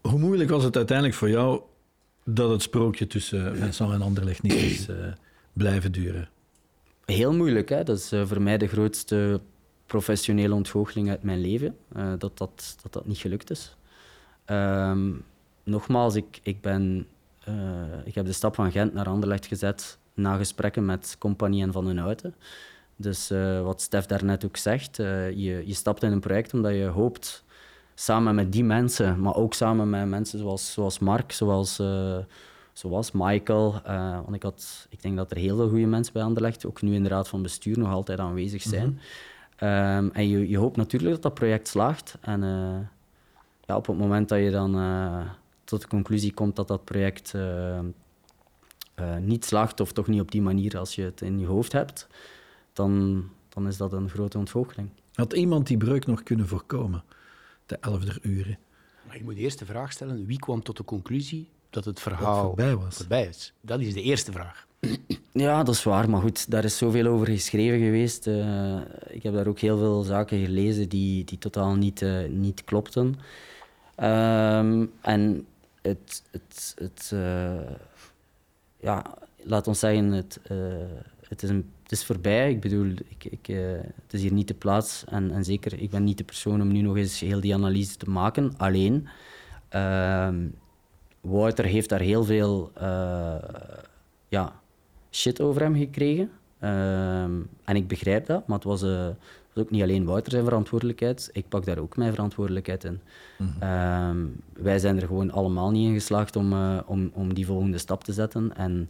[0.00, 1.60] Hoe moeilijk was het uiteindelijk voor jou
[2.24, 4.96] dat het sprookje tussen Vincent en Anderlecht niet is uh,
[5.52, 6.28] blijven duren?
[7.04, 7.68] Heel moeilijk.
[7.68, 7.82] Hè?
[7.82, 9.40] Dat is uh, voor mij de grootste
[9.86, 13.76] professionele ontgoocheling uit mijn leven, uh, dat, dat, dat dat niet gelukt is.
[14.46, 15.24] Um,
[15.62, 17.06] nogmaals, ik, ik, ben,
[17.48, 17.54] uh,
[18.04, 21.84] ik heb de stap van Gent naar Anderlecht gezet na gesprekken met Compagnie en Van
[21.84, 22.34] den Houten.
[22.96, 26.84] Dus uh, wat Stef daarnet ook zegt, je, je stapt in een project omdat je
[26.84, 27.44] hoopt
[27.94, 31.82] samen met die mensen, maar ook samen met mensen zoals, zoals Mark, zoals,
[32.72, 33.80] zoals Michael.
[34.24, 36.94] want ik, had, ik denk dat er heel veel goede mensen bij Anderlecht, ook nu
[36.94, 38.86] in de raad van bestuur, nog altijd aanwezig zijn.
[38.86, 38.98] -hmm.
[39.64, 42.16] Um, en je, je hoopt natuurlijk dat dat project slaagt.
[42.20, 42.78] En uh,
[43.60, 45.30] ja, op het moment dat je dan uh,
[45.64, 47.80] tot de conclusie komt dat dat project uh,
[49.20, 52.06] niet slaagt, of toch niet op die manier als je het in je hoofd hebt,
[52.72, 54.90] dan, dan is dat een grote ontgoocheling.
[55.14, 57.04] Had iemand die breuk nog kunnen voorkomen,
[57.66, 58.58] de elfde uren?
[59.06, 62.34] Maar je moet eerst de vraag stellen, wie kwam tot de conclusie dat het verhaal
[62.34, 62.96] dat voorbij was?
[62.96, 63.52] Voorbij is.
[63.60, 64.66] Dat is de eerste vraag.
[65.32, 66.10] Ja, dat is waar.
[66.10, 68.26] Maar goed, daar is zoveel over geschreven geweest.
[68.26, 72.64] Uh, ik heb daar ook heel veel zaken gelezen die, die totaal niet, uh, niet
[72.64, 73.06] klopten.
[74.02, 75.46] Um, en
[75.82, 76.22] het...
[76.30, 77.70] het, het uh,
[78.80, 79.04] ja,
[79.42, 80.40] laat ons zeggen, het,
[81.28, 82.50] het, is een, het is voorbij.
[82.50, 83.46] Ik bedoel, ik, ik,
[84.02, 85.04] het is hier niet de plaats.
[85.08, 87.96] En, en zeker, ik ben niet de persoon om nu nog eens heel die analyse
[87.96, 88.54] te maken.
[88.56, 89.08] Alleen,
[89.68, 90.46] ehm,
[91.20, 92.72] Wouter heeft daar heel veel...
[94.28, 94.62] ja,
[95.14, 96.30] shit over hem gekregen.
[96.58, 97.32] Ehm,
[97.64, 99.06] en ik begrijp dat, maar het was, uh,
[99.54, 101.30] ook niet alleen Wouter zijn verantwoordelijkheid.
[101.32, 103.00] Ik pak daar ook mijn verantwoordelijkheid in.
[103.38, 104.36] Mm -hmm.
[104.52, 108.04] wij zijn er gewoon allemaal niet in geslaagd om, uh, om, om die volgende stap
[108.04, 108.56] te zetten.
[108.56, 108.88] En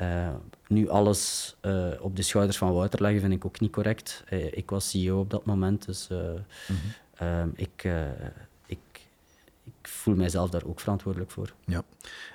[0.00, 0.28] uh,
[0.68, 1.54] nu alles
[2.00, 4.24] op de schouders van Wouter leggen vind ik ook niet correct.
[4.50, 6.76] ik was CEO op dat moment, dus mm
[7.16, 7.52] -hmm.
[7.54, 7.88] ik
[9.82, 11.52] ik voel mijzelf daar ook verantwoordelijk voor.
[11.64, 11.84] Ja,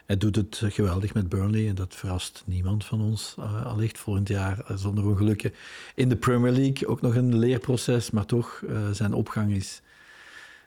[0.06, 3.36] hij doet het geweldig met Burnley en dat verrast niemand van ons.
[3.40, 5.54] Uh, allicht volgend jaar uh, zonder ongelukken
[5.96, 6.88] in de Premier League.
[6.88, 9.82] Ook nog een leerproces, maar toch, uh, zijn opgang is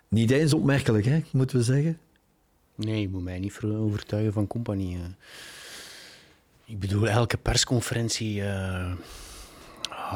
[0.09, 1.99] niet eens opmerkelijk, hè, moeten we zeggen.
[2.75, 4.99] Nee, je moet mij niet overtuigen van compagnie.
[6.65, 8.43] Ik bedoel, elke persconferentie,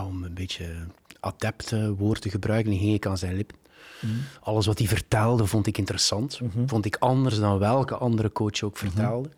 [0.06, 0.86] om een beetje
[1.20, 3.56] adepte woord te gebruiken, ging ik aan zijn lippen.
[4.04, 4.20] Mm.
[4.40, 6.40] Alles wat hij vertelde vond ik interessant.
[6.40, 6.68] Mm-hmm.
[6.68, 8.90] Vond ik anders dan welke andere coach ook mm-hmm.
[8.90, 9.28] vertelde.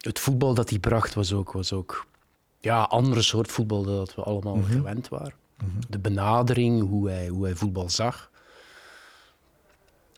[0.00, 2.06] Het voetbal dat hij bracht was ook, was ook
[2.60, 5.34] ja, andere soort voetbal dan we allemaal gewend waren.
[5.88, 8.30] De benadering, hoe hij, hoe hij voetbal zag.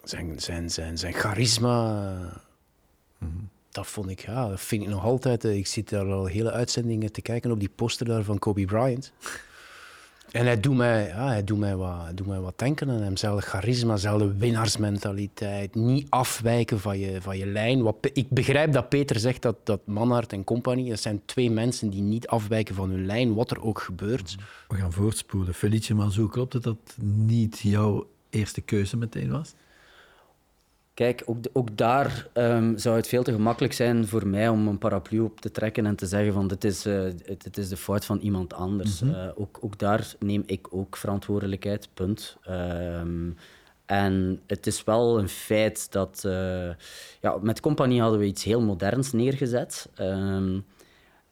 [0.04, 2.14] zijn, zijn, zijn, zijn charisma.
[3.70, 5.44] Dat vond ik, ja, dat vind ik nog altijd.
[5.44, 8.64] eh, Ik zit daar al hele uitzendingen te kijken op die poster daar van Kobe
[8.64, 9.12] Bryant.
[10.34, 13.40] En hij doet mij, ja, hij doet mij, wat, doet mij wat denken aan hem.
[13.40, 15.74] Charisma, zelfde winnaarsmentaliteit.
[15.74, 17.82] Niet afwijken van je, van je lijn.
[17.82, 21.90] Wat, ik begrijp dat Peter zegt dat, dat Manhart en compagnie, dat zijn twee mensen
[21.90, 24.36] die niet afwijken van hun lijn, wat er ook gebeurt.
[24.68, 25.54] We gaan voortspoelen.
[25.54, 29.54] Felice Mazou, klopt het dat niet jouw eerste keuze meteen was?
[30.94, 34.78] Kijk, ook, ook daar ehm, zou het veel te gemakkelijk zijn voor mij om een
[34.78, 37.06] paraplu op te trekken en te zeggen van dit is, eh,
[37.52, 39.02] is de fout van iemand anders.
[39.02, 42.36] Eh, ook, ook daar neem ik ook verantwoordelijkheid, punt.
[42.42, 43.30] Ehm,
[43.86, 46.22] en het is wel een feit dat...
[46.24, 46.68] eh,
[47.20, 49.88] ja, met Compagnie hadden we iets heel moderns neergezet.
[49.94, 50.60] Ehm,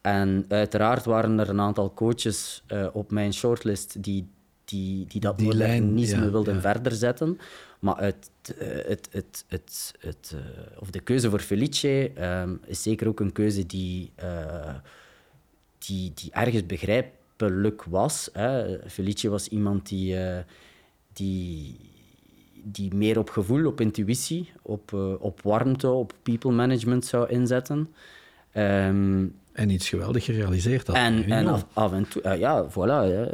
[0.00, 4.28] en uiteraard waren er een aantal coaches op mijn shortlist die,
[4.64, 6.60] die, die dat Die lijn, modernisme ja, wilden ja.
[6.60, 7.38] verder zetten.
[7.82, 12.82] Maar het, eh, het, het, het, het, eh, of de keuze voor Felice ehm, is
[12.82, 14.74] zeker ook een keuze die, eh,
[15.78, 18.30] die, die ergens begrijpelijk was.
[18.32, 18.78] Hè.
[18.90, 20.16] Felice was iemand die,
[21.12, 21.76] die,
[22.62, 27.94] die meer op gevoel, op intuïtie, op, op warmte, op people management zou inzetten.
[28.52, 30.96] Ehm, En iets geweldig gerealiseerd had.
[30.96, 32.74] en, en af, af en toe, eh, ja, voilà.
[33.12, 33.26] hè.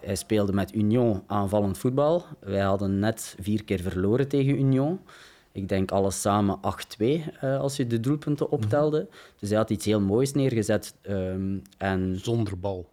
[0.00, 2.24] Hij speelde met Union aanvallend voetbal.
[2.40, 5.00] Wij hadden net vier keer verloren tegen Union.
[5.52, 6.58] Ik denk alles samen
[6.98, 9.08] 8-2 eh, als je de doelpunten optelde.
[9.38, 10.94] Dus hij had iets heel moois neergezet.
[11.02, 12.88] ehm, en Zonder bal.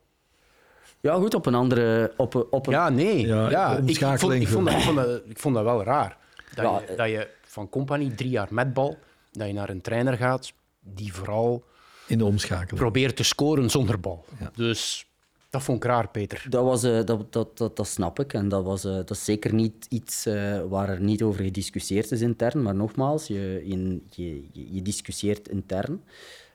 [0.99, 2.14] ja, goed, op een andere.
[2.18, 3.28] Op, een- op een, Ja, nee.
[3.28, 5.84] Ja, Ja, ik, ik, vond, ik, vond dat, ik, vond dat, ik vond dat wel
[5.84, 6.18] raar.
[6.55, 8.97] Dat, Ja, je, dat je van compagnie drie jaar met bal,
[9.32, 11.64] dat je naar een trainer gaat die vooral
[12.08, 12.80] In de omschakeling.
[12.80, 14.26] probeert te scoren zonder bal.
[14.39, 14.51] Ja.
[14.56, 15.08] Dus
[15.49, 16.45] dat vond ik raar, Peter.
[16.49, 18.34] Dat, was, eh, dat, dat, dat, dat snap ik.
[18.34, 22.12] En dat, was, eh, dat is zeker niet iets eh, waar er niet over gediscussieerd
[22.12, 22.62] is intern.
[22.62, 24.43] Maar nogmaals, je, je, je,
[24.74, 26.01] je discussieert intern.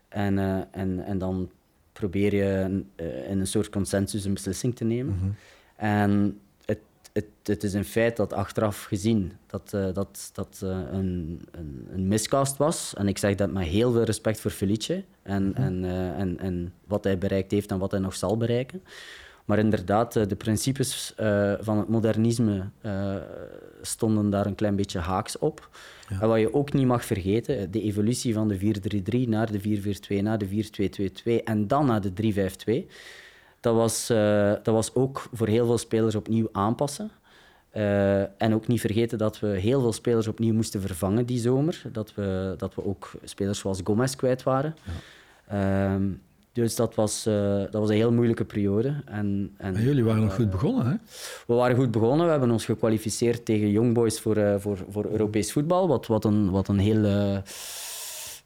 [0.08, 1.50] En, eh, en, en dan
[1.92, 5.36] probeer je eh, in een soort consensus een beslissing te nemen.
[5.76, 6.40] En
[7.18, 11.88] het, het, is een feit dat achteraf gezien dat eh, dat, dat eh, een, een,
[11.92, 12.94] een miscast was.
[12.94, 16.72] En ik zeg dat met heel veel respect voor Felice en, en, eh, en, en
[16.86, 18.82] wat hij bereikt heeft en wat hij nog zal bereiken.
[19.44, 21.12] Maar inderdaad, de principes
[21.60, 22.68] van het modernisme
[23.82, 25.68] stonden daar een klein beetje haaks op.
[26.20, 28.58] En wat je ook niet mag vergeten, de evolutie van de
[29.24, 30.64] 4-3-3 naar de 4-4-2, naar de
[31.24, 32.12] 4-2-2-2 en dan naar de
[32.84, 32.90] 3-5-2,
[33.60, 37.10] dat was, eh, dat was ook voor heel veel spelers opnieuw aanpassen.
[37.70, 41.82] Eh, en ook niet vergeten dat we heel veel spelers opnieuw moesten vervangen die zomer.
[41.92, 44.76] Dat we, dat we ook spelers zoals Gomez kwijt waren.
[45.48, 46.02] Ehm,
[46.52, 48.94] dus dat was, eh, dat was een heel moeilijke periode.
[49.04, 50.94] En, en, Maar jullie waren nog goed begonnen, hè?
[51.46, 52.24] we waren goed begonnen.
[52.24, 55.88] We hebben ons gekwalificeerd tegen Young Boys voor, voor, voor Europees voetbal.
[55.88, 57.42] Wat, wat, een, wat een hele,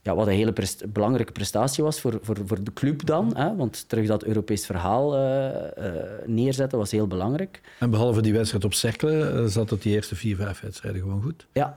[0.03, 0.53] ja, wat een hele
[0.87, 3.37] belangrijke prestatie was voor, voor, voor de club dan.
[3.37, 3.55] Hè?
[3.55, 5.93] Want terug dat Europees verhaal eh, eh,
[6.25, 7.61] neerzetten was heel belangrijk.
[7.79, 11.21] En behalve die wedstrijd op Cerkelen eh, zat het die eerste vier, vijf wedstrijden gewoon
[11.21, 11.47] goed.
[11.51, 11.75] Ja,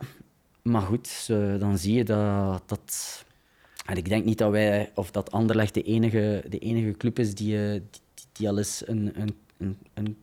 [0.62, 1.27] maar goed,
[1.59, 2.62] dan zie je dat.
[2.66, 3.24] dat
[3.85, 7.35] en ik denk niet dat wij, of dat Anderlecht de enige, de enige club is
[7.35, 10.16] die, die, die al eens een, een, een, een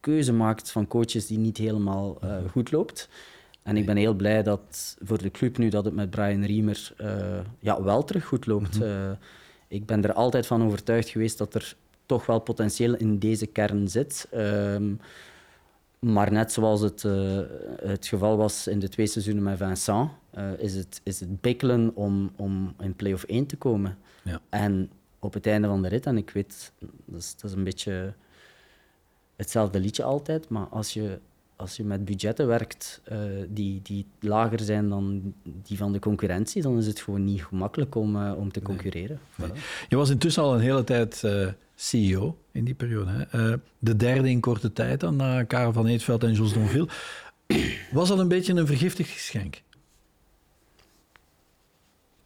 [0.00, 2.18] keuze maakt van coaches die niet helemaal
[2.50, 3.08] goed loopt.
[3.62, 6.92] En ik ben heel blij dat voor de club nu dat het met Brian Riemer
[6.96, 8.80] eh, ja, wel terug goed loopt.
[8.82, 9.10] Eh,
[9.68, 13.88] ik ben er altijd van overtuigd geweest dat er toch wel potentieel in deze kern
[13.88, 14.26] zit.
[14.30, 14.94] Ehm,
[15.98, 17.40] maar net zoals het, eh,
[17.82, 20.10] het geval was in de twee seizoenen met Vincent,
[20.58, 23.98] is, het, is het bikkelen om, om in play-off 1 te komen.
[24.22, 24.40] Ja.
[24.48, 26.72] En op het einde van de rit, en ik weet,
[27.04, 28.14] dat is, dat is een beetje
[29.36, 31.18] hetzelfde liedje altijd, maar als je,
[31.60, 36.62] als je met budgetten werkt eh, die, die lager zijn dan die van de concurrentie,
[36.62, 39.20] dan is het gewoon niet gemakkelijk om, eh, om te concurreren.
[39.88, 43.26] Je was intussen al een hele tijd eh, CEO in die periode.
[43.28, 43.56] Hè?
[43.78, 46.88] De derde in korte tijd dan, na Karel van Eetveld en Jos Donville.
[47.92, 49.62] Was dat een beetje een vergiftigd geschenk?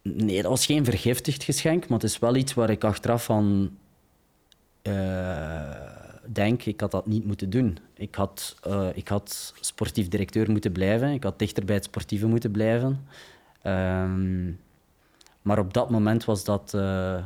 [0.02, 3.76] Nee, dat was geen vergiftigd geschenk, maar het is wel iets waar ik achteraf van
[6.26, 7.78] denk, ik had dat niet moeten doen.
[7.94, 12.26] Ik had, eh, ik had sportief directeur moeten blijven, ik had dichter bij het sportieve
[12.26, 13.06] moeten blijven.
[13.62, 14.52] Ehm,
[15.42, 16.74] maar op dat moment was dat...
[16.74, 17.24] eh,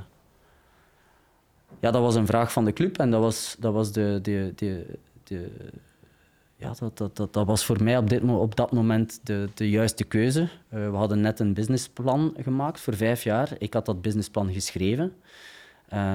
[1.81, 4.19] ja, dat was een vraag van de club en dat was, dat was de...
[4.23, 5.51] de, de, de
[6.59, 9.71] ja, dat, dat, dat, dat was voor mij op, dit, op dat moment de, de
[9.71, 10.49] juiste keuze.
[10.69, 13.53] Eh, we hadden net een businessplan gemaakt voor vijf jaar.
[13.59, 15.13] Ik had dat businessplan geschreven,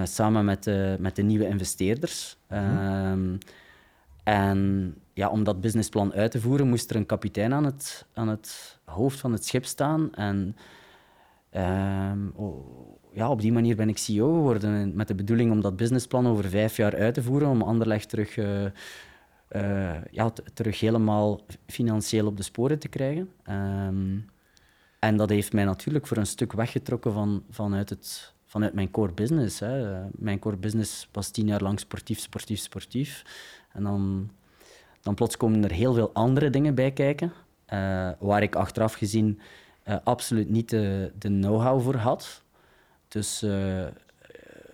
[0.04, 2.38] samen met de, met de nieuwe investeerders.
[2.48, 3.36] Ehm,
[4.24, 8.28] en ja, om dat businessplan uit te voeren, moest er een kapitein aan het, aan
[8.28, 10.14] het hoofd van het schip staan.
[10.14, 10.56] En
[11.50, 12.20] ehm,
[13.14, 14.96] ja, op die manier ben ik CEO geworden.
[14.96, 18.38] Met de bedoeling om dat businessplan over vijf jaar uit te voeren, om Anderlecht terug,
[18.38, 23.30] uh, ja, terug helemaal financieel op de sporen te krijgen.
[23.44, 24.18] Ehm,
[25.00, 29.12] en dat heeft mij natuurlijk voor een stuk weggetrokken van, vanuit, het, vanuit mijn core
[29.12, 29.60] business.
[29.60, 30.04] Hè.
[30.12, 33.24] Mijn core business was tien jaar lang sportief, sportief, sportief.
[33.72, 34.30] En dan,
[35.02, 37.34] dan plots komen er heel veel andere dingen bij kijken,
[37.74, 39.40] uh, waar ik achteraf gezien
[39.88, 42.44] uh, absoluut niet de, de know-how voor had.
[43.08, 43.88] Dus, uh,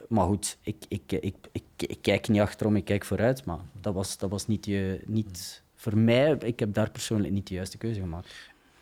[0.07, 3.45] maar goed, ik, ik, ik, ik, ik, kijk niet achterom, ik kijk vooruit.
[3.45, 7.47] Maar dat was, dat was niet, je, niet voor mij, ik heb daar persoonlijk niet
[7.47, 8.33] de juiste keuze gemaakt.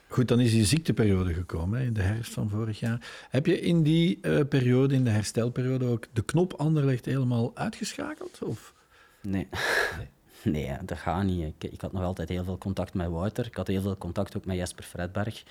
[0.08, 3.26] Goed, dan is die ziekteperiode gekomen, in de herfst van vorig jaar.
[3.30, 8.42] Heb je in die uh, periode, in de herstelperiode, ook de knop Anderlecht helemaal uitgeschakeld?
[8.44, 8.74] Of?
[9.22, 9.48] Nee.
[9.98, 10.08] nee.
[10.44, 11.54] Nee, dat gaat niet.
[11.60, 13.46] Ik, ik, had nog altijd heel veel contact met Wouter.
[13.46, 15.44] Ik had heel veel contact ook met Jesper Fredberg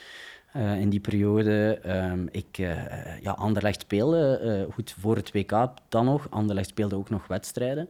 [0.56, 1.80] uh, in die periode.
[1.86, 6.30] Um, ik, uh, ja, Anderlecht speelde, uh, goed, voor het WK dan nog.
[6.30, 7.88] Anderlecht speelde ook nog wedstrijden.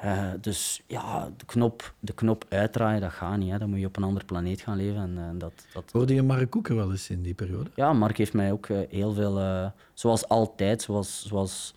[0.00, 0.40] -hmm.
[0.40, 3.50] dus ja, de knop, de knop uitdraaien, dat gaat niet.
[3.50, 3.58] Hè.
[3.58, 5.18] Dan moet je op een andere planeet gaan leven.
[5.18, 5.84] En, dat, dat...
[5.92, 7.70] Hoorde je Mark Koeken wel eens in die periode?
[7.74, 11.26] Ja, Mark heeft mij ook heel veel, zoals altijd, zoals...
[11.26, 11.74] zoals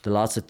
[0.00, 0.42] de laatste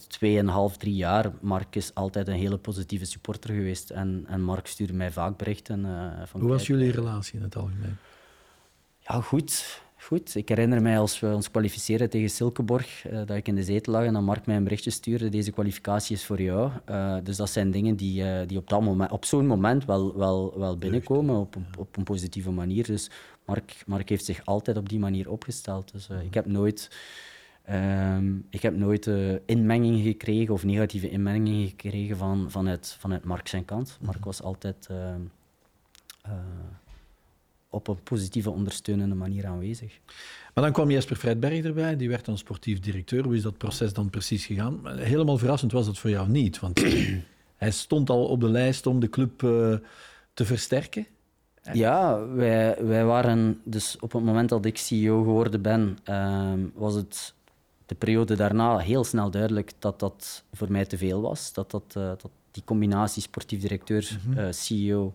[0.72, 3.90] 2,5, 3 jaar, Mark is altijd een hele positieve supporter geweest.
[3.90, 5.86] En, en Mark stuurde mij vaak berichten.
[6.24, 7.96] Van, Hoe was jullie relatie in het algemeen?
[9.08, 9.80] Ja, goed.
[9.96, 10.34] Goed.
[10.34, 13.92] Ik herinner mij als we ons kwalificeerden tegen Silkeborg, uh, dat ik in de zetel
[13.92, 16.70] lag en dan Mark mij een berichtje stuurde, deze kwalificatie is voor jou.
[16.90, 20.16] Uh, dus dat zijn dingen die, uh, die op, dat moment, op zo'n moment wel,
[20.16, 22.86] wel, wel binnenkomen, op, op, op, een positieve manier.
[22.86, 23.10] Dus
[23.44, 25.92] Mark, Mark heeft zich altijd op die manier opgesteld.
[25.92, 26.90] Dus ik heb nooit...
[27.70, 33.48] Um, ik heb nooit uh, inmenging gekregen of negatieve inmenging gekregen van, vanuit, vanuit Mark
[33.48, 33.98] zijn kant.
[34.00, 34.96] Mark was altijd uh,
[36.26, 36.32] uh,
[37.70, 39.98] op een positieve, ondersteunende manier aanwezig.
[40.54, 43.24] Maar dan kwam Jesper Fredberg erbij, die werd dan sportief directeur.
[43.24, 44.98] Hoe is dat proces dan precies gegaan?
[44.98, 46.84] Helemaal verrassend was dat voor jou niet, want
[47.56, 49.38] hij stond al op de lijst om de club
[50.34, 51.06] te versterken.
[51.72, 56.94] Ja, wij, wij waren dus op het moment dat ik CEO geworden ben, ehm, was
[56.94, 57.34] het
[57.86, 61.52] de periode daarna heel snel duidelijk dat dat voor mij te veel was.
[61.52, 64.44] Dat, dat, uh, dat die combinatie sportief directeur, mm -hmm.
[64.44, 65.14] uh, CEO,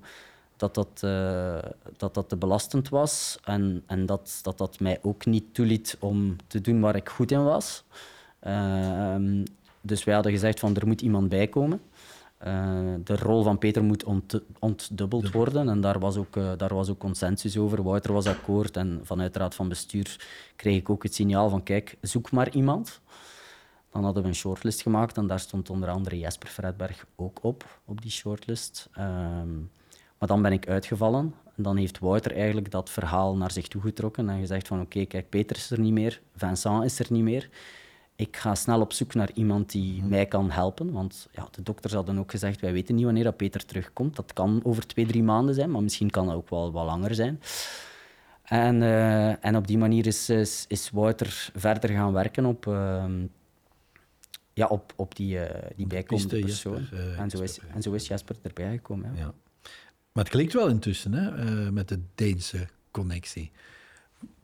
[0.61, 1.57] dat dat, uh,
[1.97, 3.39] dat dat te belastend was.
[3.43, 7.31] En, en dat, dat dat mij ook niet toeliet om te doen waar ik goed
[7.31, 7.83] in was.
[8.39, 9.43] Ehm,
[9.81, 11.81] dus wij hadden gezegd van er moet iemand bij komen.
[12.47, 16.73] Uh, de rol van Peter moet ont ontdubbeld worden en daar was, ook, uh, daar
[16.73, 17.83] was ook consensus over.
[17.83, 21.63] Wouter was akkoord en vanuit de raad van bestuur kreeg ik ook het signaal van
[21.63, 23.01] kijk, zoek maar iemand.
[23.91, 27.79] Dan hadden we een shortlist gemaakt en daar stond onder andere Jesper Fredberg ook op,
[27.85, 28.89] op die shortlist.
[28.99, 29.69] Um,
[30.21, 33.81] maar dan ben ik uitgevallen en dan heeft Wouter eigenlijk dat verhaal naar zich toe
[33.81, 37.23] getrokken en gezegd van oké, kijk, Peter is er niet meer, Vincent is er niet
[37.23, 37.49] meer
[38.21, 40.09] ik ga snel op zoek naar iemand die mhm.
[40.09, 40.91] mij kan helpen.
[40.91, 44.15] Want ja, de dokters hadden ook gezegd, wij weten niet wanneer dat Peter terugkomt.
[44.15, 47.15] Dat kan over twee, drie maanden zijn, maar misschien kan dat ook wel wat langer
[47.15, 47.41] zijn.
[48.43, 53.05] En, uh, en op die manier is, is, is, Wouter verder gaan werken op, uh,
[54.53, 55.43] ja, op, op die, uh,
[55.75, 56.77] die bijkomende persoon.
[56.77, 59.11] Jesper, eh, en, zo is, Jesper, en zo is Jasper erbij gekomen.
[59.15, 59.19] Ja.
[59.19, 59.33] ja.
[60.11, 63.51] Maar het klikt wel intussen hè, met de Deense connectie.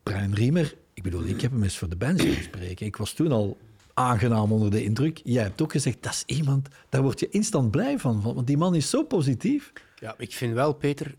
[0.04, 2.86] Brian Riemer, ik bedoel, ik heb hem eens voor de band spreken.
[2.86, 3.58] Ik was toen al
[3.94, 5.22] aangenaam onder de indruk.
[5.24, 8.58] Jij hebt ook gezegd, dat is iemand, daar word je instant blij van, want die
[8.58, 9.74] man is zo positief.
[10.00, 11.16] Ja, ik vind wel, Peter,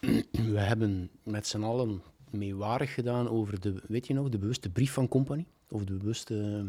[0.52, 4.92] we hebben met z'n allen meewarig gedaan over de, weet je nog, de bewuste brief
[4.92, 5.46] van Company.
[5.68, 6.66] Of de bewuste,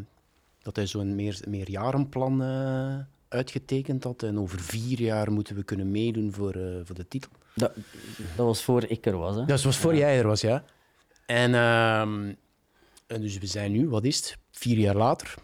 [0.62, 2.98] dat hij zo'n meer, meerjarenplan uh,
[3.34, 4.22] uitgetekend had.
[4.22, 7.30] En over vier jaar moeten we kunnen meedoen voor, uh, voor de titel.
[7.54, 7.72] Dat,
[8.36, 9.44] dat was voor ik er was, hè?
[9.44, 10.64] Dat was voor jij er was, ja.
[11.26, 12.00] En, uh,
[13.06, 15.34] en dus we zijn nu, wat is het, vier jaar later.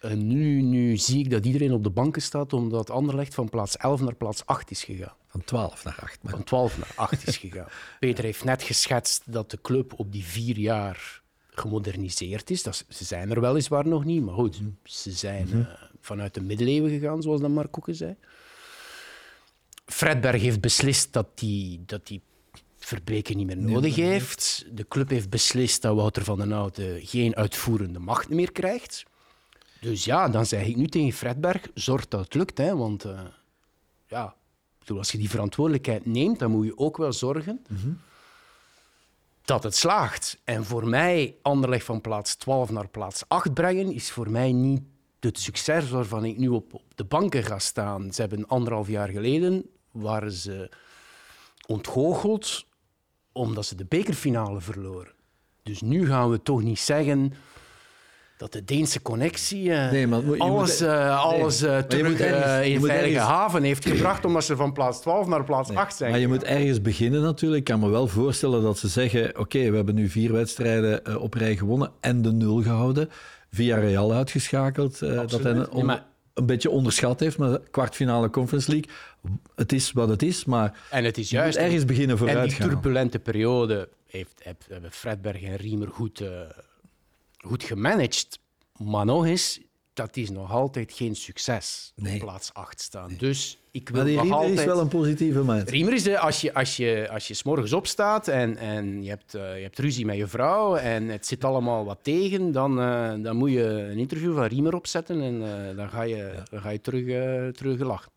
[0.00, 3.76] En nu, nu zie ik dat iedereen op de banken staat, omdat Anderlecht van plaats
[3.76, 5.14] 11 naar plaats 8 is gegaan.
[5.28, 6.22] Van 12 naar 8.
[6.22, 6.32] Maar...
[6.32, 7.68] Van 12 naar 8 is gegaan.
[8.00, 12.62] Peter heeft net geschetst dat de club op die vier jaar gemoderniseerd is.
[12.62, 15.66] Dat, ze zijn er weliswaar nog niet, maar goed, ze zijn uh,
[16.04, 18.16] vanuit de middeleeuwen gegaan, zoals dan Mark Koeken zei.
[19.86, 22.22] Fredberg heeft beslist dat die, dat die
[22.78, 24.66] Verbeke niet meer nodig heeft.
[24.70, 29.04] De club heeft beslist dat Wouter van den Houten geen uitvoerende macht meer krijgt.
[29.80, 32.58] Dus ja, dan zeg ik nu tegen Fredberg, zorg dat het lukt.
[32.58, 33.20] Hè, want uh,
[34.06, 34.34] ja,
[34.86, 38.00] als je die verantwoordelijkheid neemt, dan moet je ook wel zorgen mm -hmm.
[39.44, 40.38] dat het slaagt.
[40.44, 44.82] En voor mij, Anderleg van plaats 12 naar plaats 8 brengen, is voor mij niet
[45.28, 48.12] het succes waarvan ik nu op, op de banken ga staan.
[48.12, 50.70] Ze hebben anderhalf jaar geleden waren ze
[51.66, 52.66] ontgoocheld
[53.32, 55.12] omdat ze de bekerfinale verloren.
[55.62, 57.32] Dus nu gaan we toch niet zeggen
[58.36, 62.66] dat de Deense connectie uh, nee, maar moet, alles, moet, uh, alles uh, terug ergens,
[62.66, 66.10] in veilige haven heeft gebracht, omdat ze van plaats 12 naar plaats nee, 8 zijn.
[66.10, 67.60] Maar je moet ergens beginnen natuurlijk.
[67.60, 71.20] Ik kan me wel voorstellen dat ze zeggen, oké, okay, we hebben nu vier wedstrijden
[71.20, 73.10] op rij gewonnen en de nul gehouden.
[73.54, 74.98] Via Real uitgeschakeld.
[74.98, 75.98] dat hen om, nee,
[76.34, 78.90] een beetje onderschat heeft, maar kwartfinale Conference League,
[79.54, 82.68] het is wat het is, maar en het is juist, ergens beginnen vooruit En die
[82.68, 86.22] turbulente periode heeft, hebben Fredberg en Riemer goed
[87.44, 88.38] goed gemanaged.
[88.76, 89.60] Maar nog eens,
[89.92, 91.92] dat is nog altijd geen succes.
[91.96, 92.14] Nee.
[92.14, 93.14] Op plaats 8 staan.
[93.18, 94.58] Dus ik wil maar die Riemer altijd...
[94.58, 95.58] is wel een positieve man.
[95.58, 99.08] Riemer is de, als je, als je, als je s morgens opstaat en, en je,
[99.08, 102.78] hebt, uh, je hebt ruzie met je vrouw en het zit allemaal wat tegen, dan,
[102.78, 106.42] uh, dan moet je een interview van Riemer opzetten en uh, dan ga je, ja.
[106.50, 107.04] dan ga je terug,
[107.52, 108.12] terug gelachen.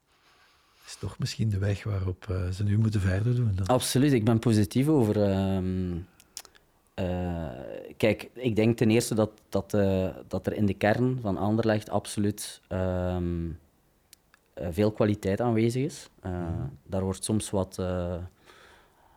[0.86, 3.52] is toch misschien de weg waarop ze nu moeten verder doen.
[3.56, 3.68] Dan.
[3.68, 5.96] Absoluut, ik ben positief over ehm,
[7.00, 7.50] uh,
[7.98, 11.90] kijk, ik denk ten eerste dat, dat, uh, dat er in de kern van Anderlecht
[11.90, 13.56] absoluut um, uh,
[14.72, 16.10] veel kwaliteit aanwezig is.
[16.84, 17.82] Daar wordt soms wat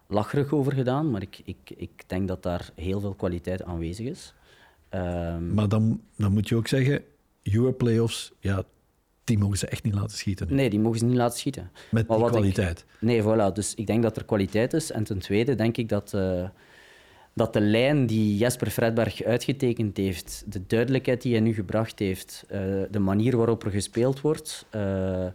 [0.07, 4.35] lacherig over gedaan, maar ik, ik, ik denk dat daar heel veel kwaliteit aanwezig is.
[4.95, 7.03] Um, maar dan, dan moet je ook zeggen,
[7.43, 8.63] Europlayoffs, ja,
[9.25, 10.47] die mogen ze echt niet laten schieten.
[10.49, 10.55] Nu.
[10.55, 11.71] Nee, die mogen ze niet laten schieten.
[11.91, 12.79] Met die kwaliteit?
[12.79, 13.53] Ik, nee, voilà.
[13.53, 14.91] Dus ik denk dat er kwaliteit is.
[14.91, 16.11] En ten tweede denk ik dat
[17.33, 22.45] dat de lijn die Jesper Fredberg uitgetekend heeft, de duidelijkheid die hij nu gebracht heeft,
[22.51, 22.59] uh,
[22.91, 25.27] de manier waarop er gespeeld wordt, uh,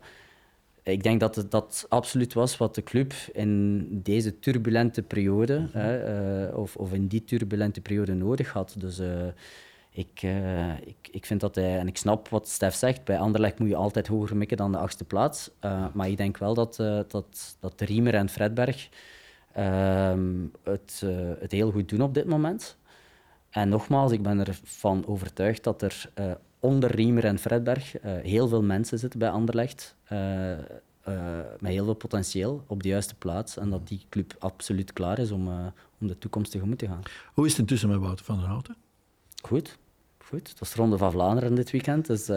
[0.84, 5.70] ik denk dat het dat absoluut was wat de club in deze turbulente periode, mm
[5.72, 5.82] -hmm.
[5.82, 8.76] uh, of, of, in die turbulente periode nodig had.
[8.78, 9.02] Dus
[9.92, 10.22] ik,
[10.86, 13.76] ik, ik vind dat hij, en ik snap wat Stef zegt, bij Anderlecht moet je
[13.76, 15.52] altijd hoger mikken dan de achtste plaats.
[15.94, 16.76] maar ik denk wel dat,
[17.08, 18.90] dat, dat Riemer en Fredberg
[19.56, 22.78] Ehm, het, uh, het heel goed doen op dit moment.
[23.50, 28.48] En nogmaals, ik ben ervan overtuigd dat er uh, onder Riemer en Fredberg uh, heel
[28.48, 29.96] veel mensen zitten bij Anderlecht.
[31.60, 33.58] met heel veel potentieel op de juiste plaats.
[33.58, 35.48] En dat die club absoluut klaar is om,
[36.00, 37.02] om de toekomst tegemoet te gaan.
[37.34, 38.76] Hoe is het intussen met Wouter van der Houten?
[39.44, 39.78] Goed.
[40.18, 40.50] Goed.
[40.50, 42.08] Dat is de Ronde van Vlaanderen dit weekend.
[42.08, 42.28] Dus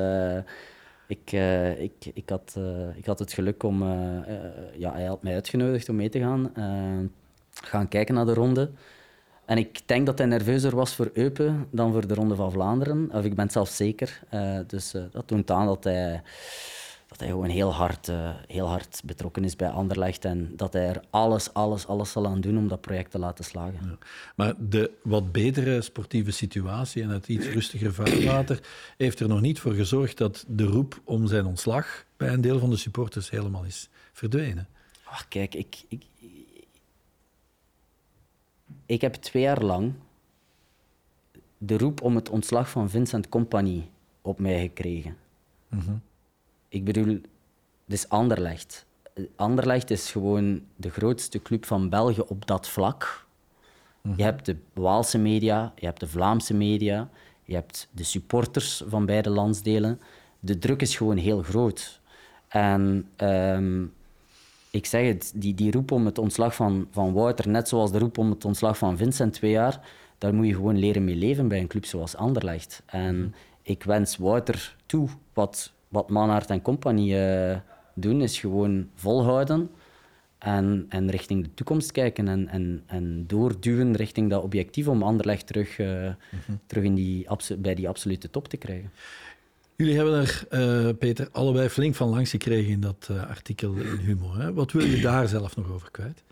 [1.09, 3.82] ik, uh, ik, ik, had, uh, ik had het geluk om...
[3.82, 3.88] Uh,
[4.74, 6.52] ja, hij had mij uitgenodigd om mee te gaan.
[7.52, 8.70] gaan kijken naar de ronde.
[9.44, 13.11] En ik denk dat hij nerveuzer was voor Eupen dan voor de Ronde van Vlaanderen.
[13.12, 14.20] Of ik ben het zelf zeker.
[14.66, 16.22] dus dat toont aan dat hij
[17.09, 20.88] dat hij gewoon heel hard, uh, heel hard betrokken is bij Anderlecht en dat hij
[20.88, 23.78] er alles, alles, alles zal aan doen om dat project te laten slagen.
[23.82, 23.98] Ja.
[24.36, 28.61] Maar de wat betere sportieve situatie en het iets rustiger vaarwater
[28.96, 32.59] heeft er nog niet voor gezorgd dat de roep om zijn ontslag bij een deel
[32.59, 34.68] van de supporters helemaal is verdwenen.
[35.04, 36.02] Ach, kijk, ik, ik,
[38.86, 39.92] ik heb twee jaar lang
[41.59, 43.88] de roep om het ontslag van Vincent Compagnie
[44.22, 45.16] op mij gekregen.
[45.68, 46.02] Mm -hmm.
[46.69, 47.23] Ik bedoel, het
[47.87, 48.87] is Anderlecht.
[49.37, 53.27] Anderlecht is gewoon de grootste club van België op dat vlak.
[54.16, 57.11] Je hebt de Waalse media, je hebt de Vlaamse media,
[57.45, 60.01] je hebt de supporters van beide landsdelen.
[60.41, 62.01] De druk is gewoon heel groot.
[62.49, 63.93] En um,
[64.71, 67.99] ik zeg het, die, die roep om het ontslag van, van Wouter, net zoals de
[67.99, 69.81] roep om het ontslag van Vincent twee jaar,
[70.19, 72.83] daar moet je gewoon leren mee leven bij een club zoals Anderlecht.
[72.87, 73.29] En mhm.
[73.62, 77.57] ik wens Wouter toe wat wat Manhart en compagnie uh,
[77.95, 79.70] doen, is gewoon volhouden
[80.39, 85.47] en, en richting de toekomst kijken en, en, en doorduwen richting dat objectief om Anderlecht
[85.47, 86.14] terug, uh, mm
[86.47, 86.61] -hmm.
[86.66, 87.26] terug in die,
[87.59, 88.91] bij die absolute top te krijgen.
[89.76, 94.39] Jullie hebben er, uh, Peter, allebei flink van langs gekregen in dat artikel in Humor.
[94.39, 94.53] Hè?
[94.53, 96.22] Wat wil je daar zelf nog over kwijt?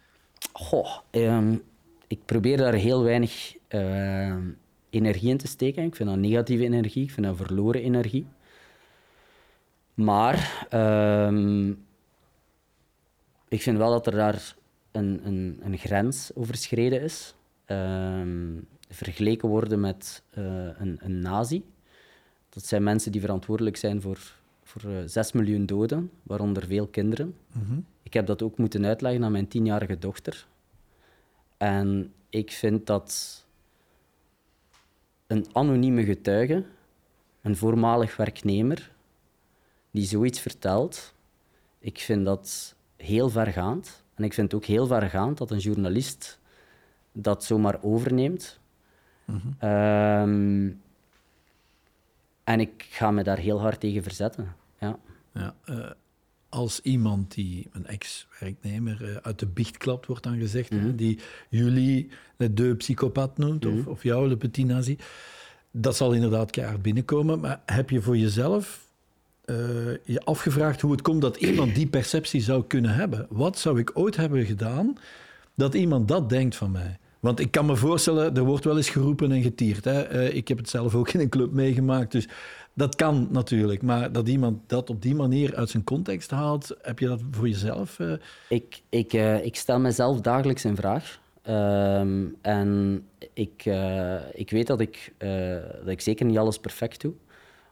[0.52, 1.62] Goh, um,
[2.06, 3.54] ik probeer daar heel weinig
[4.90, 5.84] energie in te steken.
[5.84, 8.26] Ik vind dat negatieve energie, ik vind dat verloren energie.
[9.96, 10.66] Maar
[11.26, 11.86] um,
[13.48, 14.56] ik vind wel dat er daar
[14.92, 17.34] een, een, een grens overschreden is.
[17.66, 20.44] Um, vergeleken worden met uh,
[20.78, 21.64] een, een nazi.
[22.48, 24.18] Dat zijn mensen die verantwoordelijk zijn voor,
[24.62, 27.34] voor uh, eh, 6 miljoen doden, waaronder veel kinderen.
[27.52, 27.86] Mm -hmm.
[28.02, 30.46] Ik heb dat ook moeten uitleggen aan mijn tienjarige dochter.
[31.56, 33.44] En ik vind dat
[35.26, 36.64] een anonieme getuige,
[37.42, 38.94] een voormalig werknemer,
[39.96, 41.14] die zoiets vertelt,
[41.78, 44.04] ik vind dat heel vergaand.
[44.14, 46.38] En ik vind het ook heel vergaand dat een journalist
[47.12, 48.60] dat zomaar overneemt.
[49.24, 49.70] Mm -hmm.
[49.70, 50.80] um,
[52.44, 54.54] en ik ga me daar heel hard tegen verzetten.
[54.78, 54.98] Ja.
[55.32, 55.90] ja uh,
[56.48, 60.96] als iemand die, een ex-werknemer, eh, uit de biecht klapt, wordt dan gezegd, hè, Mhm.
[60.96, 61.18] die
[61.48, 64.98] jullie de psychopaat noemt, of, of jou de petit nazi.
[65.70, 68.85] Dat zal inderdaad keihard binnenkomen, maar heb je voor jezelf
[69.46, 69.56] eh,
[70.04, 73.26] je afgevraagd hoe het komt dat iemand die perceptie zou kunnen hebben?
[73.30, 74.94] Wat zou ik ooit hebben gedaan
[75.54, 76.98] dat iemand dat denkt van mij?
[77.20, 79.84] Want ik kan me voorstellen, er wordt wel eens geroepen en getierd.
[79.84, 80.02] Hè?
[80.02, 82.28] Eh, ik heb het zelf ook in een club meegemaakt, dus
[82.74, 83.82] dat kan natuurlijk.
[83.82, 87.48] Maar dat iemand dat op die manier uit zijn context haalt, heb je dat voor
[87.48, 87.98] jezelf?
[87.98, 88.12] eh,
[88.48, 91.20] Ik, ik, ik stel mezelf dagelijks in vraag.
[91.42, 93.64] Ehm, en ik,
[94.32, 95.12] ik weet dat ik,
[95.78, 97.12] dat ik zeker niet alles perfect doe.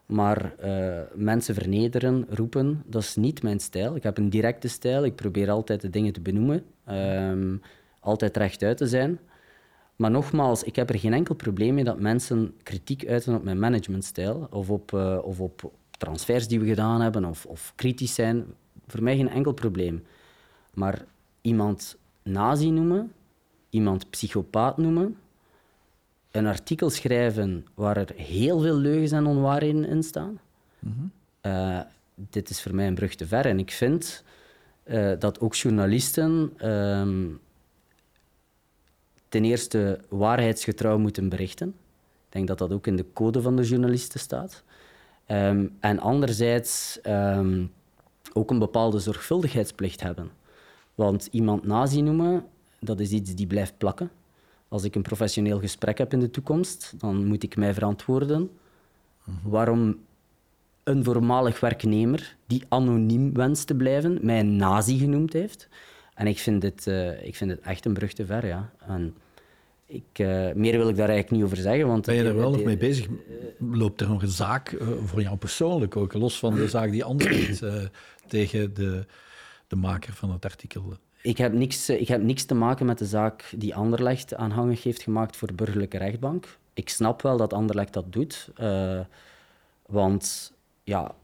[0.07, 3.96] Maar eh, mensen vernederen, roepen, dat is niet mijn stijl.
[3.96, 5.05] Ik heb een directe stijl.
[5.05, 6.64] Ik probeer altijd de dingen te benoemen.
[6.84, 7.57] Ehm,
[8.00, 9.18] altijd rechtuit te zijn.
[9.96, 13.59] Maar nogmaals, ik heb er geen enkel probleem mee dat mensen kritiek uiten op mijn
[13.59, 18.44] managementstijl of op, eh, of op transfers die we gedaan hebben of, of kritisch zijn.
[18.86, 20.05] Voor mij geen enkel probleem.
[20.74, 21.05] Maar
[21.40, 23.12] iemand nazi noemen,
[23.70, 25.16] iemand psychopaat noemen,
[26.35, 30.41] een artikel schrijven waar er heel veel leugens en onwaarheden in staan,
[31.41, 31.80] eh,
[32.14, 33.47] dit is voor mij een brug te ver.
[33.47, 34.24] En ik vind
[34.82, 37.26] eh, dat ook journalisten ehm,
[39.28, 41.68] ten eerste waarheidsgetrouw moeten berichten.
[41.68, 44.62] Ik denk dat dat ook in de code van de journalisten staat.
[45.26, 47.66] Ehm, en anderzijds ehm,
[48.32, 50.30] ook een bepaalde zorgvuldigheidsplicht hebben.
[50.95, 52.45] Want iemand nazi noemen,
[52.80, 54.11] dat is iets die blijft plakken.
[54.75, 58.51] Als ik een professioneel gesprek heb in de toekomst, dan moet ik mij verantwoorden
[59.43, 59.99] waarom
[60.85, 65.68] een voormalig werknemer die anoniem wenst te blijven, mij een nazi genoemd heeft.
[66.14, 68.72] En ik vind dit, eh, ik vind dit echt een brug te ver, ja.
[68.87, 69.14] En
[69.87, 71.87] ik, eh, meer wil ik daar eigenlijk niet over zeggen.
[71.87, 73.07] Want Ben je er wel nog mee bezig?
[73.59, 77.05] Loopt er nog een zaak eh, voor jou persoonlijk ook, los van de zaak die
[77.05, 77.85] eh
[78.27, 79.07] tegen de,
[79.66, 80.97] de maker van het artikel?
[81.25, 84.83] Ik heb, niks, eh, ik heb niks te maken met de zaak die Anderlecht aanhangig
[84.83, 86.59] heeft gemaakt voor de burgerlijke rechtbank.
[86.75, 88.51] Ik snap wel dat Anderlecht dat doet.
[88.57, 89.01] eh,
[89.87, 90.53] want
[90.83, 91.14] ja,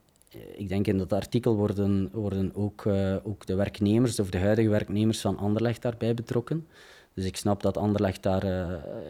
[0.53, 4.68] ik denk in dat artikel worden, worden ook, eh, ook de werknemers of de huidige
[4.68, 6.66] werknemers van Anderlecht daarbij betrokken.
[7.14, 8.44] Dus ik snap dat Anderlecht daar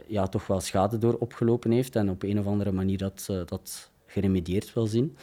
[0.06, 3.90] ja, toch wel schade door opgelopen heeft en op een of andere manier dat, dat
[4.06, 5.16] geremedieerd wil zien.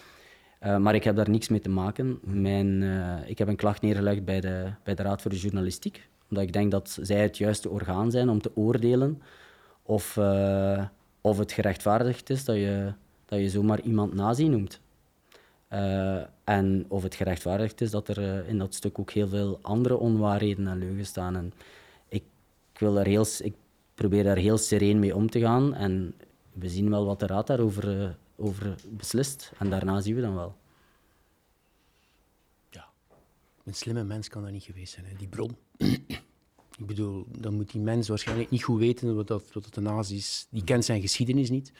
[0.59, 2.19] Eh, maar ik heb daar niks mee te maken.
[2.23, 6.09] Mijn, eh, ik heb een klacht neergelegd bij de, bij de Raad voor de Journalistiek,
[6.29, 9.21] omdat ik denk dat zij het juiste orgaan zijn om te oordelen
[9.83, 10.85] of, eh,
[11.21, 12.93] of het gerechtvaardigd is dat je,
[13.25, 14.79] dat je zomaar iemand nazi noemt.
[16.43, 20.67] En of het gerechtvaardigd is dat er in dat stuk ook heel veel andere onwaarheden
[20.67, 21.35] en leugens staan.
[21.35, 21.53] En
[22.09, 22.23] ik,
[22.73, 23.55] ik, wil daar heel, ik
[23.93, 25.73] probeer daar heel sereen mee om te gaan.
[25.73, 26.13] En
[26.53, 29.51] we zien wel wat de raad daarover over beslist.
[29.57, 30.57] En daarna zien we dan wel.
[32.69, 32.87] Ja,
[33.63, 35.57] een slimme mens kan dat niet geweest zijn, hè, die bron.
[36.77, 39.81] Ik bedoel, dan moet die mens waarschijnlijk niet goed weten wat, dat, wat dat de
[39.81, 40.47] nazi's...
[40.49, 41.71] Die kent zijn geschiedenis niet.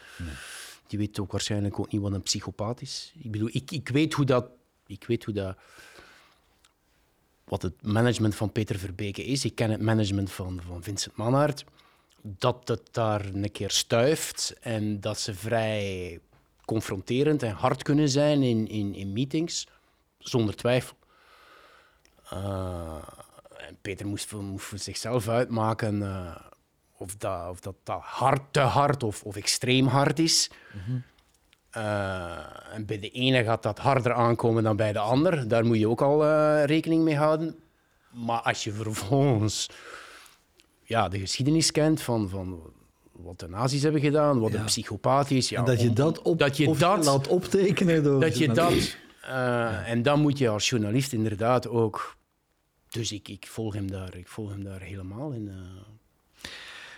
[0.87, 3.13] Die weet ook waarschijnlijk ook niet wat een psychopaat is.
[3.21, 4.49] Ik bedoel, ik, ik weet hoe dat...
[4.87, 5.57] Ik weet hoe dat...
[7.43, 9.45] Wat het management van Peter Verbeke is.
[9.45, 11.65] Ik ken het management van, van Vincent Manhart.
[12.21, 16.19] Dat het daar een keer stuift en dat ze vrij
[16.67, 19.67] confronterend en hard kunnen zijn in, in, in meetings.
[20.17, 20.95] Zonder twijfel.
[22.33, 22.95] Uh,
[23.57, 26.35] en Peter moest voor, moest voor zichzelf uitmaken uh,
[26.97, 30.49] of, dat, of dat, dat hard, te hard of, of extreem hard is.
[30.73, 31.03] Mm -hmm.
[31.77, 35.47] uh, en bij de ene gaat dat harder aankomen dan bij de ander.
[35.47, 36.25] Daar moet je ook al
[36.63, 37.59] rekening mee houden.
[38.09, 39.69] Maar als je vervolgens
[40.83, 42.73] ja, de geschiedenis kent van, van
[43.23, 44.59] wat de nazi's hebben gedaan, wat ja.
[44.59, 45.49] een psychopaat is...
[45.49, 48.19] Ja, en dat je dat, op, dat, je dat laat optekenen door...
[48.19, 48.97] Dat je dat...
[49.21, 49.83] Ja.
[49.85, 52.17] En dan moet je als journalist inderdaad ook
[52.89, 55.45] dus ik, ik, volg hem daar, ik volg hem daar helemaal in.
[55.47, 55.53] Uh...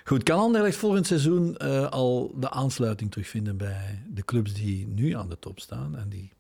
[0.04, 5.16] Goed, kan Anderlecht volgend seizoen uh, al de aansluiting terugvinden bij de clubs die nu
[5.16, 6.32] aan de top staan en die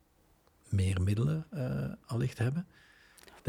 [0.69, 1.45] meer middelen
[2.05, 2.67] allicht hebben?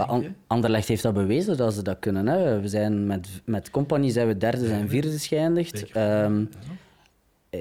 [0.07, 2.27] An Anderlecht heeft dat bewezen dat ze dat kunnen.
[2.27, 2.61] Hè.
[2.61, 5.97] We zijn met, met Compagnie zijn we derde en vierde geëindigd.
[5.97, 6.49] Um,
[7.51, 7.61] uh,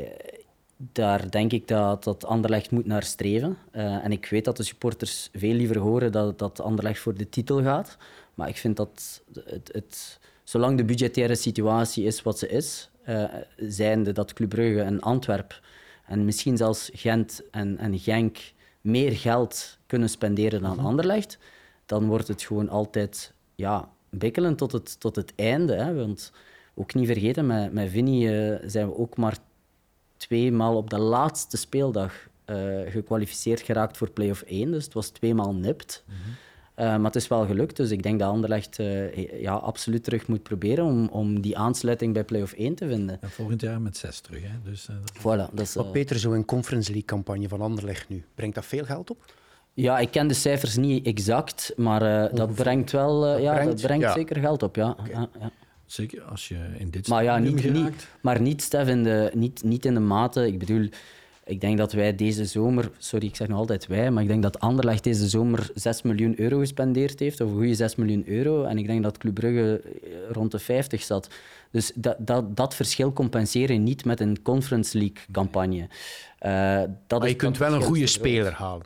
[0.78, 3.58] daar denk ik dat, dat Anderlecht moet naar streven.
[3.76, 7.30] Uh, en ik weet dat de supporters veel liever horen dat, dat Anderlecht voor de
[7.30, 7.98] titel gaat.
[8.34, 13.24] Maar ik vind dat het, het, zolang de budgettaire situatie is wat ze is, uh,
[13.58, 15.62] zijnde dat Club Brugge en Antwerp
[16.06, 18.38] en misschien zelfs Gent en, en Genk
[18.82, 21.38] meer geld kunnen spenderen dan Anderlecht,
[21.90, 25.74] dan wordt het gewoon altijd ja, bikkelen tot het, tot het einde.
[25.74, 25.94] Hè?
[25.94, 26.32] Want
[26.76, 29.38] ook niet vergeten, met, met Vinny uh, zijn we ook maar
[30.18, 32.14] tweemaal op de laatste speeldag
[32.46, 34.72] uh, gekwalificeerd geraakt voor play-off 1.
[34.72, 36.04] Dus het was tweemaal nipt.
[36.08, 36.34] Mm -hmm.
[36.80, 40.28] Uh, maar het is wel gelukt, dus ik denk dat Anderlecht uh, ja, absoluut terug
[40.28, 43.22] moet proberen om, om die aansluiting bij play-off 1 te vinden.
[43.22, 44.42] En volgend jaar met zes terug.
[44.42, 44.62] Hè?
[44.64, 45.18] Dus, uh, dat...
[45.20, 49.10] Voilà, dat is, maar Peter, zo'n Conference League-campagne van Anderlecht nu, brengt dat veel geld
[49.10, 49.34] op?
[49.82, 53.82] Ja, ik ken de cijfers niet exact, maar dat brengt wel dat ja, brengt, dat
[53.82, 54.14] brengt ja.
[54.14, 54.76] zeker geld op.
[54.76, 54.90] Ja.
[54.90, 55.28] Okay.
[55.40, 55.52] ja.
[55.86, 59.64] Zeker als je in dit maar ja, niet, niet, maar niet, Stef, in de, niet,
[59.64, 60.48] niet in de mate.
[60.48, 60.90] Ik bedoel,
[61.46, 64.44] ik denk dat wij deze zomer, sorry, ik zeg nog altijd wij, maar ik denk
[64.44, 68.64] dat Anderlecht deze zomer 6 miljoen euro gespendeerd heeft, of een goede 6 miljoen euro.
[68.64, 71.30] En ik denk dat Club Brugge eh, rond de 50 zat.
[71.72, 75.88] Dus dat, dat, dat verschil compenseren niet met een Conference League-campagne.
[76.46, 78.86] Uh, dat maar je kunt wel een goede speler halen.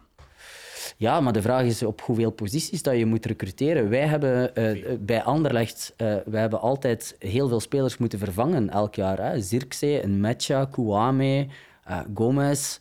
[0.97, 3.89] Ja, maar de vraag is op hoeveel posities dat je moet recruteren.
[3.89, 8.95] Wij hebben uh, bij Anderlecht uh, wij hebben altijd heel veel spelers moeten vervangen elk
[8.95, 9.17] jaar.
[9.17, 9.41] Hè.
[9.41, 11.47] Zirkzee, een Mecha, Kouame,
[11.89, 12.77] uh, Gomez,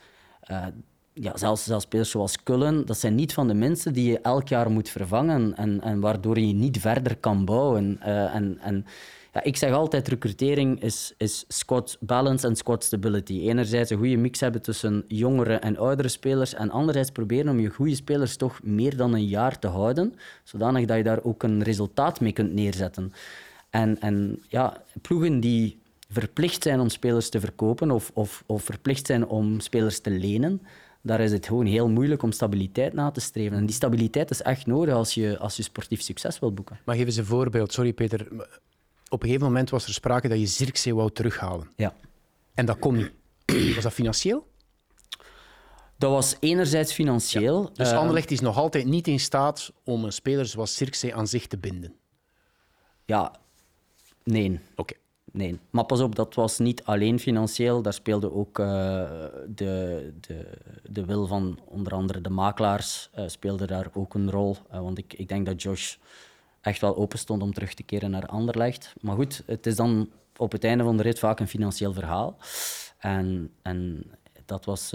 [1.14, 4.48] ja, zelfs, zelfs spelers zoals Kullen, dat zijn niet van de mensen die je elk
[4.48, 8.00] jaar moet vervangen en, en waardoor je niet verder kan bouwen.
[8.00, 8.86] En, en,
[9.33, 13.41] ja, ik zeg altijd, recrutering is, is squad balance en squad stability.
[13.41, 17.68] Enerzijds een goede mix hebben tussen jongere en oudere spelers en anderzijds proberen om je
[17.68, 20.14] goede spelers toch meer dan een jaar te houden,
[20.45, 23.12] zodanig dat je daar ook een resultaat mee kunt neerzetten.
[23.70, 25.78] En, en ja, ploegen die
[26.09, 30.62] verplicht zijn om spelers te verkopen of, of, of verplicht zijn om spelers te lenen,
[31.03, 33.57] daar is het gewoon heel moeilijk om stabiliteit na te streven.
[33.57, 36.78] En die stabiliteit is echt nodig als je, als je sportief succes wil boeken.
[36.85, 37.72] Maar geef eens een voorbeeld.
[37.72, 38.26] Sorry Peter.
[39.13, 41.71] Op een gegeven moment was er sprake dat je Zirkzee wou terughalen.
[41.77, 41.95] Ja.
[42.55, 43.13] En dat kon niet.
[43.75, 44.51] Was dat financieel?
[45.97, 47.71] Dat was enerzijds financieel.
[47.73, 51.27] Dus uh, Anderlecht is nog altijd niet in staat om een speler zoals Zirkzee aan
[51.27, 51.95] zich te binden?
[53.05, 53.35] Ja,
[54.25, 54.61] nee.
[54.77, 54.95] Oké
[55.33, 55.59] nee.
[55.71, 57.83] Maar pas op, dat was niet alleen financieel.
[57.83, 58.67] Daar speelde ook uh,
[59.47, 60.47] de, de,
[60.83, 64.57] de wil van onder andere de makelaars uh, speelde daar ook een rol.
[64.71, 65.97] Want ik, ik denk dat Josh
[66.63, 68.95] echt wel open stond om terug te keren naar Anderlecht.
[69.01, 72.37] Maar goed, het is dan op het einde van de rit vaak een financieel verhaal.
[72.99, 74.05] En, en
[74.45, 74.91] dat, was,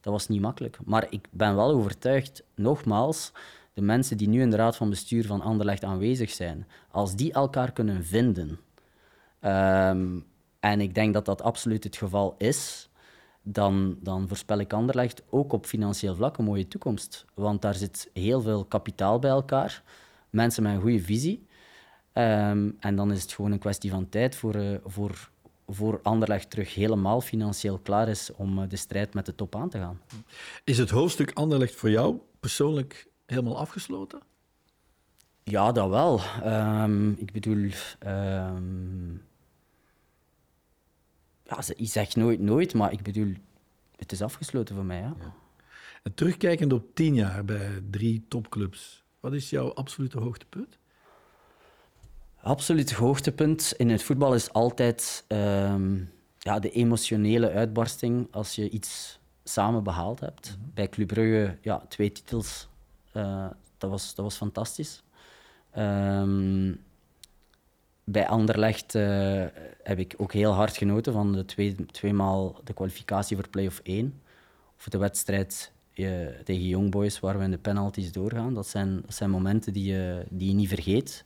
[0.00, 0.78] dat was niet makkelijk.
[0.84, 3.32] Maar ik ben wel overtuigd, nogmaals,
[3.72, 7.32] de mensen die nu in de raad van bestuur van Anderlecht aanwezig zijn, als die
[7.32, 8.58] elkaar kunnen vinden
[9.44, 10.24] Um,
[10.60, 12.88] en ik denk dat dat absoluut het geval is.
[13.42, 17.24] Dan, dan voorspel ik Anderlecht ook op financieel vlak een mooie toekomst.
[17.34, 19.82] Want daar zit heel veel kapitaal bij elkaar.
[20.34, 21.46] Mensen met een goede visie.
[22.12, 25.30] Um, en dan is het gewoon een kwestie van tijd voor, uh, voor,
[25.66, 29.68] voor Anderlecht terug helemaal financieel klaar is om uh, de strijd met de top aan
[29.68, 30.00] te gaan.
[30.64, 34.20] Is het hoofdstuk Anderlecht voor jou persoonlijk helemaal afgesloten?
[35.42, 36.20] Ja, dat wel.
[36.44, 37.70] Um, ik bedoel,
[41.44, 43.34] ja, je zegt nooit nooit, maar ik bedoel,
[43.96, 45.00] het is afgesloten voor mij.
[45.00, 45.16] Ja.
[46.02, 50.78] En terugkijkend op tien jaar bij drie topclubs, wat is jouw absolute hoogtepunt?
[52.40, 59.18] Absoluut hoogtepunt in het voetbal is altijd um, ja, de emotionele uitbarsting als je iets
[59.44, 60.50] samen behaald hebt.
[60.50, 60.70] Mm -hmm.
[60.74, 62.68] Bij Club Brugge, ja, twee titels.
[63.12, 63.46] Uh,
[63.78, 65.02] dat, was, dat was fantastisch.
[65.78, 66.80] Um,
[68.04, 69.02] bij Anderlecht uh,
[69.82, 74.22] heb ik ook heel hard genoten van de twee, tweemaal de kwalificatie voor play-off 1.
[74.76, 78.54] Of de wedstrijd uh, tegen Young Boys, waar we in de penalties doorgaan.
[78.54, 81.24] Dat zijn, dat zijn momenten die je, die je niet vergeet.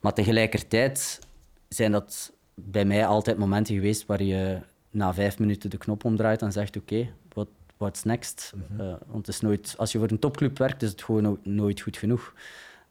[0.00, 1.20] Maar tegelijkertijd
[1.68, 4.58] zijn dat bij mij altijd momenten geweest waar je
[4.90, 8.52] na vijf minuten de knop omdraait en zegt: Oké, okay, what's next?
[8.54, 8.80] Mm -hmm.
[8.80, 11.80] uh, want het is nooit, als je voor een topclub werkt, is het gewoon nooit
[11.80, 12.34] goed genoeg.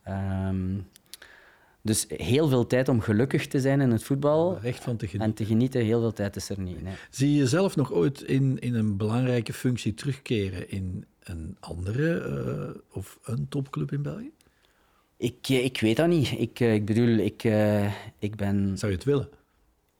[0.07, 0.87] Um,
[1.86, 4.59] dus heel veel tijd om gelukkig te zijn in het voetbal.
[4.63, 5.29] Echt van te genieten.
[5.29, 6.83] En te genieten, heel veel tijd is er niet.
[6.83, 6.93] Nee.
[7.09, 12.25] Zie je jezelf nog ooit in, in een belangrijke functie terugkeren in een andere
[12.75, 14.31] uh, of een topclub in België?
[15.17, 16.31] Ik, eh, ik weet dat niet.
[16.31, 18.77] Ik, eh, ik bedoel, ik, uh, ik ben...
[18.77, 19.29] Zou je het willen?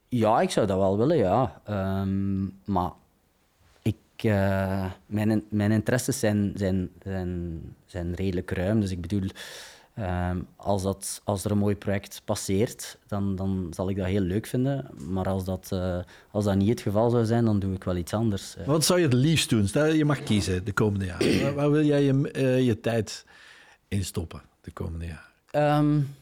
[0.07, 1.61] Ja, ik zou dat wel willen, ja.
[2.01, 2.91] Um, maar
[3.81, 8.79] ik, uh, mijn, mijn interesses zijn, zijn, zijn, zijn redelijk ruim.
[8.79, 9.29] Dus ik bedoel...
[9.99, 14.21] Um, als, dat, als er een mooi project passeert, dan, dan zal ik dat heel
[14.21, 14.89] leuk vinden.
[14.97, 15.99] Maar als dat, uh,
[16.31, 18.55] als dat niet het geval zou zijn, dan doe ik wel iets anders.
[18.65, 19.67] Wat zou je het liefst doen?
[19.67, 21.41] Stel, je mag kiezen de komende jaren.
[21.41, 23.25] waar, waar, wil jij je, uh, je tijd
[23.87, 25.85] in stoppen de komende jaren?
[25.85, 26.15] Um,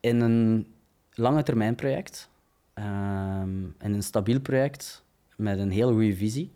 [0.00, 0.66] in een
[1.14, 2.28] lange termijn project.
[2.74, 5.02] Um, in een stabiel project
[5.36, 6.50] met een heel goede visie.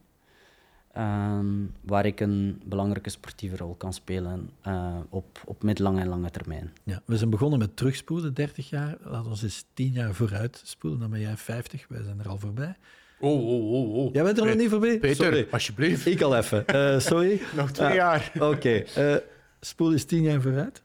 [0.99, 6.30] Um, waar ik een belangrijke sportieve rol kan spelen uh, op, op middellange en lange
[6.30, 6.72] termijn.
[6.84, 8.96] Ja, we zijn begonnen met terugspoelen, 30 jaar.
[9.03, 12.38] Laten we eens 10 jaar vooruit spoelen, dan ben jij 50, wij zijn er al
[12.38, 12.76] voorbij.
[13.20, 14.12] Oh, oh, oh, oh.
[14.12, 14.99] Jij bent er nog niet voorbij?
[14.99, 15.46] Peter, sorry.
[15.51, 16.07] alsjeblieft.
[16.07, 16.64] Ik al even.
[16.74, 17.40] Uh, sorry.
[17.57, 18.32] nog twee ah, jaar.
[18.34, 18.44] Oké.
[18.44, 18.86] Okay.
[18.99, 19.16] Uh,
[19.61, 20.82] spoel is tien jaar vooruit.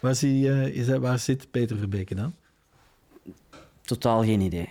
[0.00, 2.34] Waar, zie, uh, waar zit Peter Verbeke dan?
[3.80, 4.68] Totaal geen idee.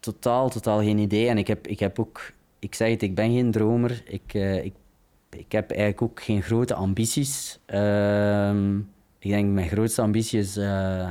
[0.00, 1.28] Totaal, totaal geen idee.
[1.28, 2.32] En ik heb, ik heb ook...
[2.62, 4.02] Ik zeg het, ik ben geen dromer.
[4.04, 4.74] Ik, uh, ik,
[5.30, 7.58] ik heb eigenlijk ook geen grote ambities.
[7.66, 8.74] Uh,
[9.18, 10.58] ik denk mijn grootste ambitie is,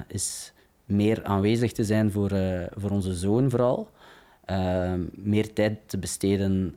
[0.07, 0.53] is
[0.85, 2.31] meer aanwezig te zijn voor,
[2.75, 3.89] voor onze zoon vooral.
[4.45, 6.75] Ehm, meer tijd te besteden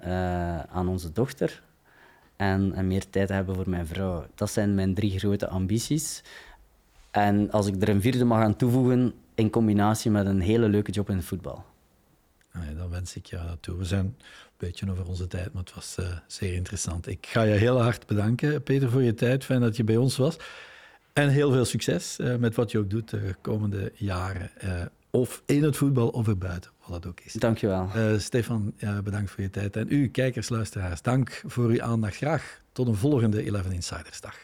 [0.70, 1.62] aan onze dochter.
[2.36, 4.26] En, en meer tijd te hebben voor mijn vrouw.
[4.34, 6.22] Dat zijn mijn drie grote ambities.
[7.10, 10.90] En als ik er een vierde mag aan toevoegen, in combinatie met een hele leuke
[10.90, 11.64] job in het voetbal.
[12.52, 13.76] Ja, dan wens ik jou dat toe.
[13.76, 14.16] We zijn
[14.64, 17.06] beetje over onze tijd, maar het was uh, zeer interessant.
[17.06, 19.44] Ik ga je heel hard bedanken, Peter, voor je tijd.
[19.44, 20.36] Fijn dat je bij ons was.
[21.12, 24.50] En heel veel succes uh, met wat je ook doet de komende jaren.
[24.64, 27.32] Uh, of in het voetbal of erbuiten, wat dat ook is.
[27.32, 27.88] Dankjewel.
[28.18, 29.76] Stefan, bedankt voor je tijd.
[29.76, 32.16] En u, kijkers, luisteraars, dank voor uw aandacht.
[32.16, 34.36] Graag tot een volgende 11 Insiders dag.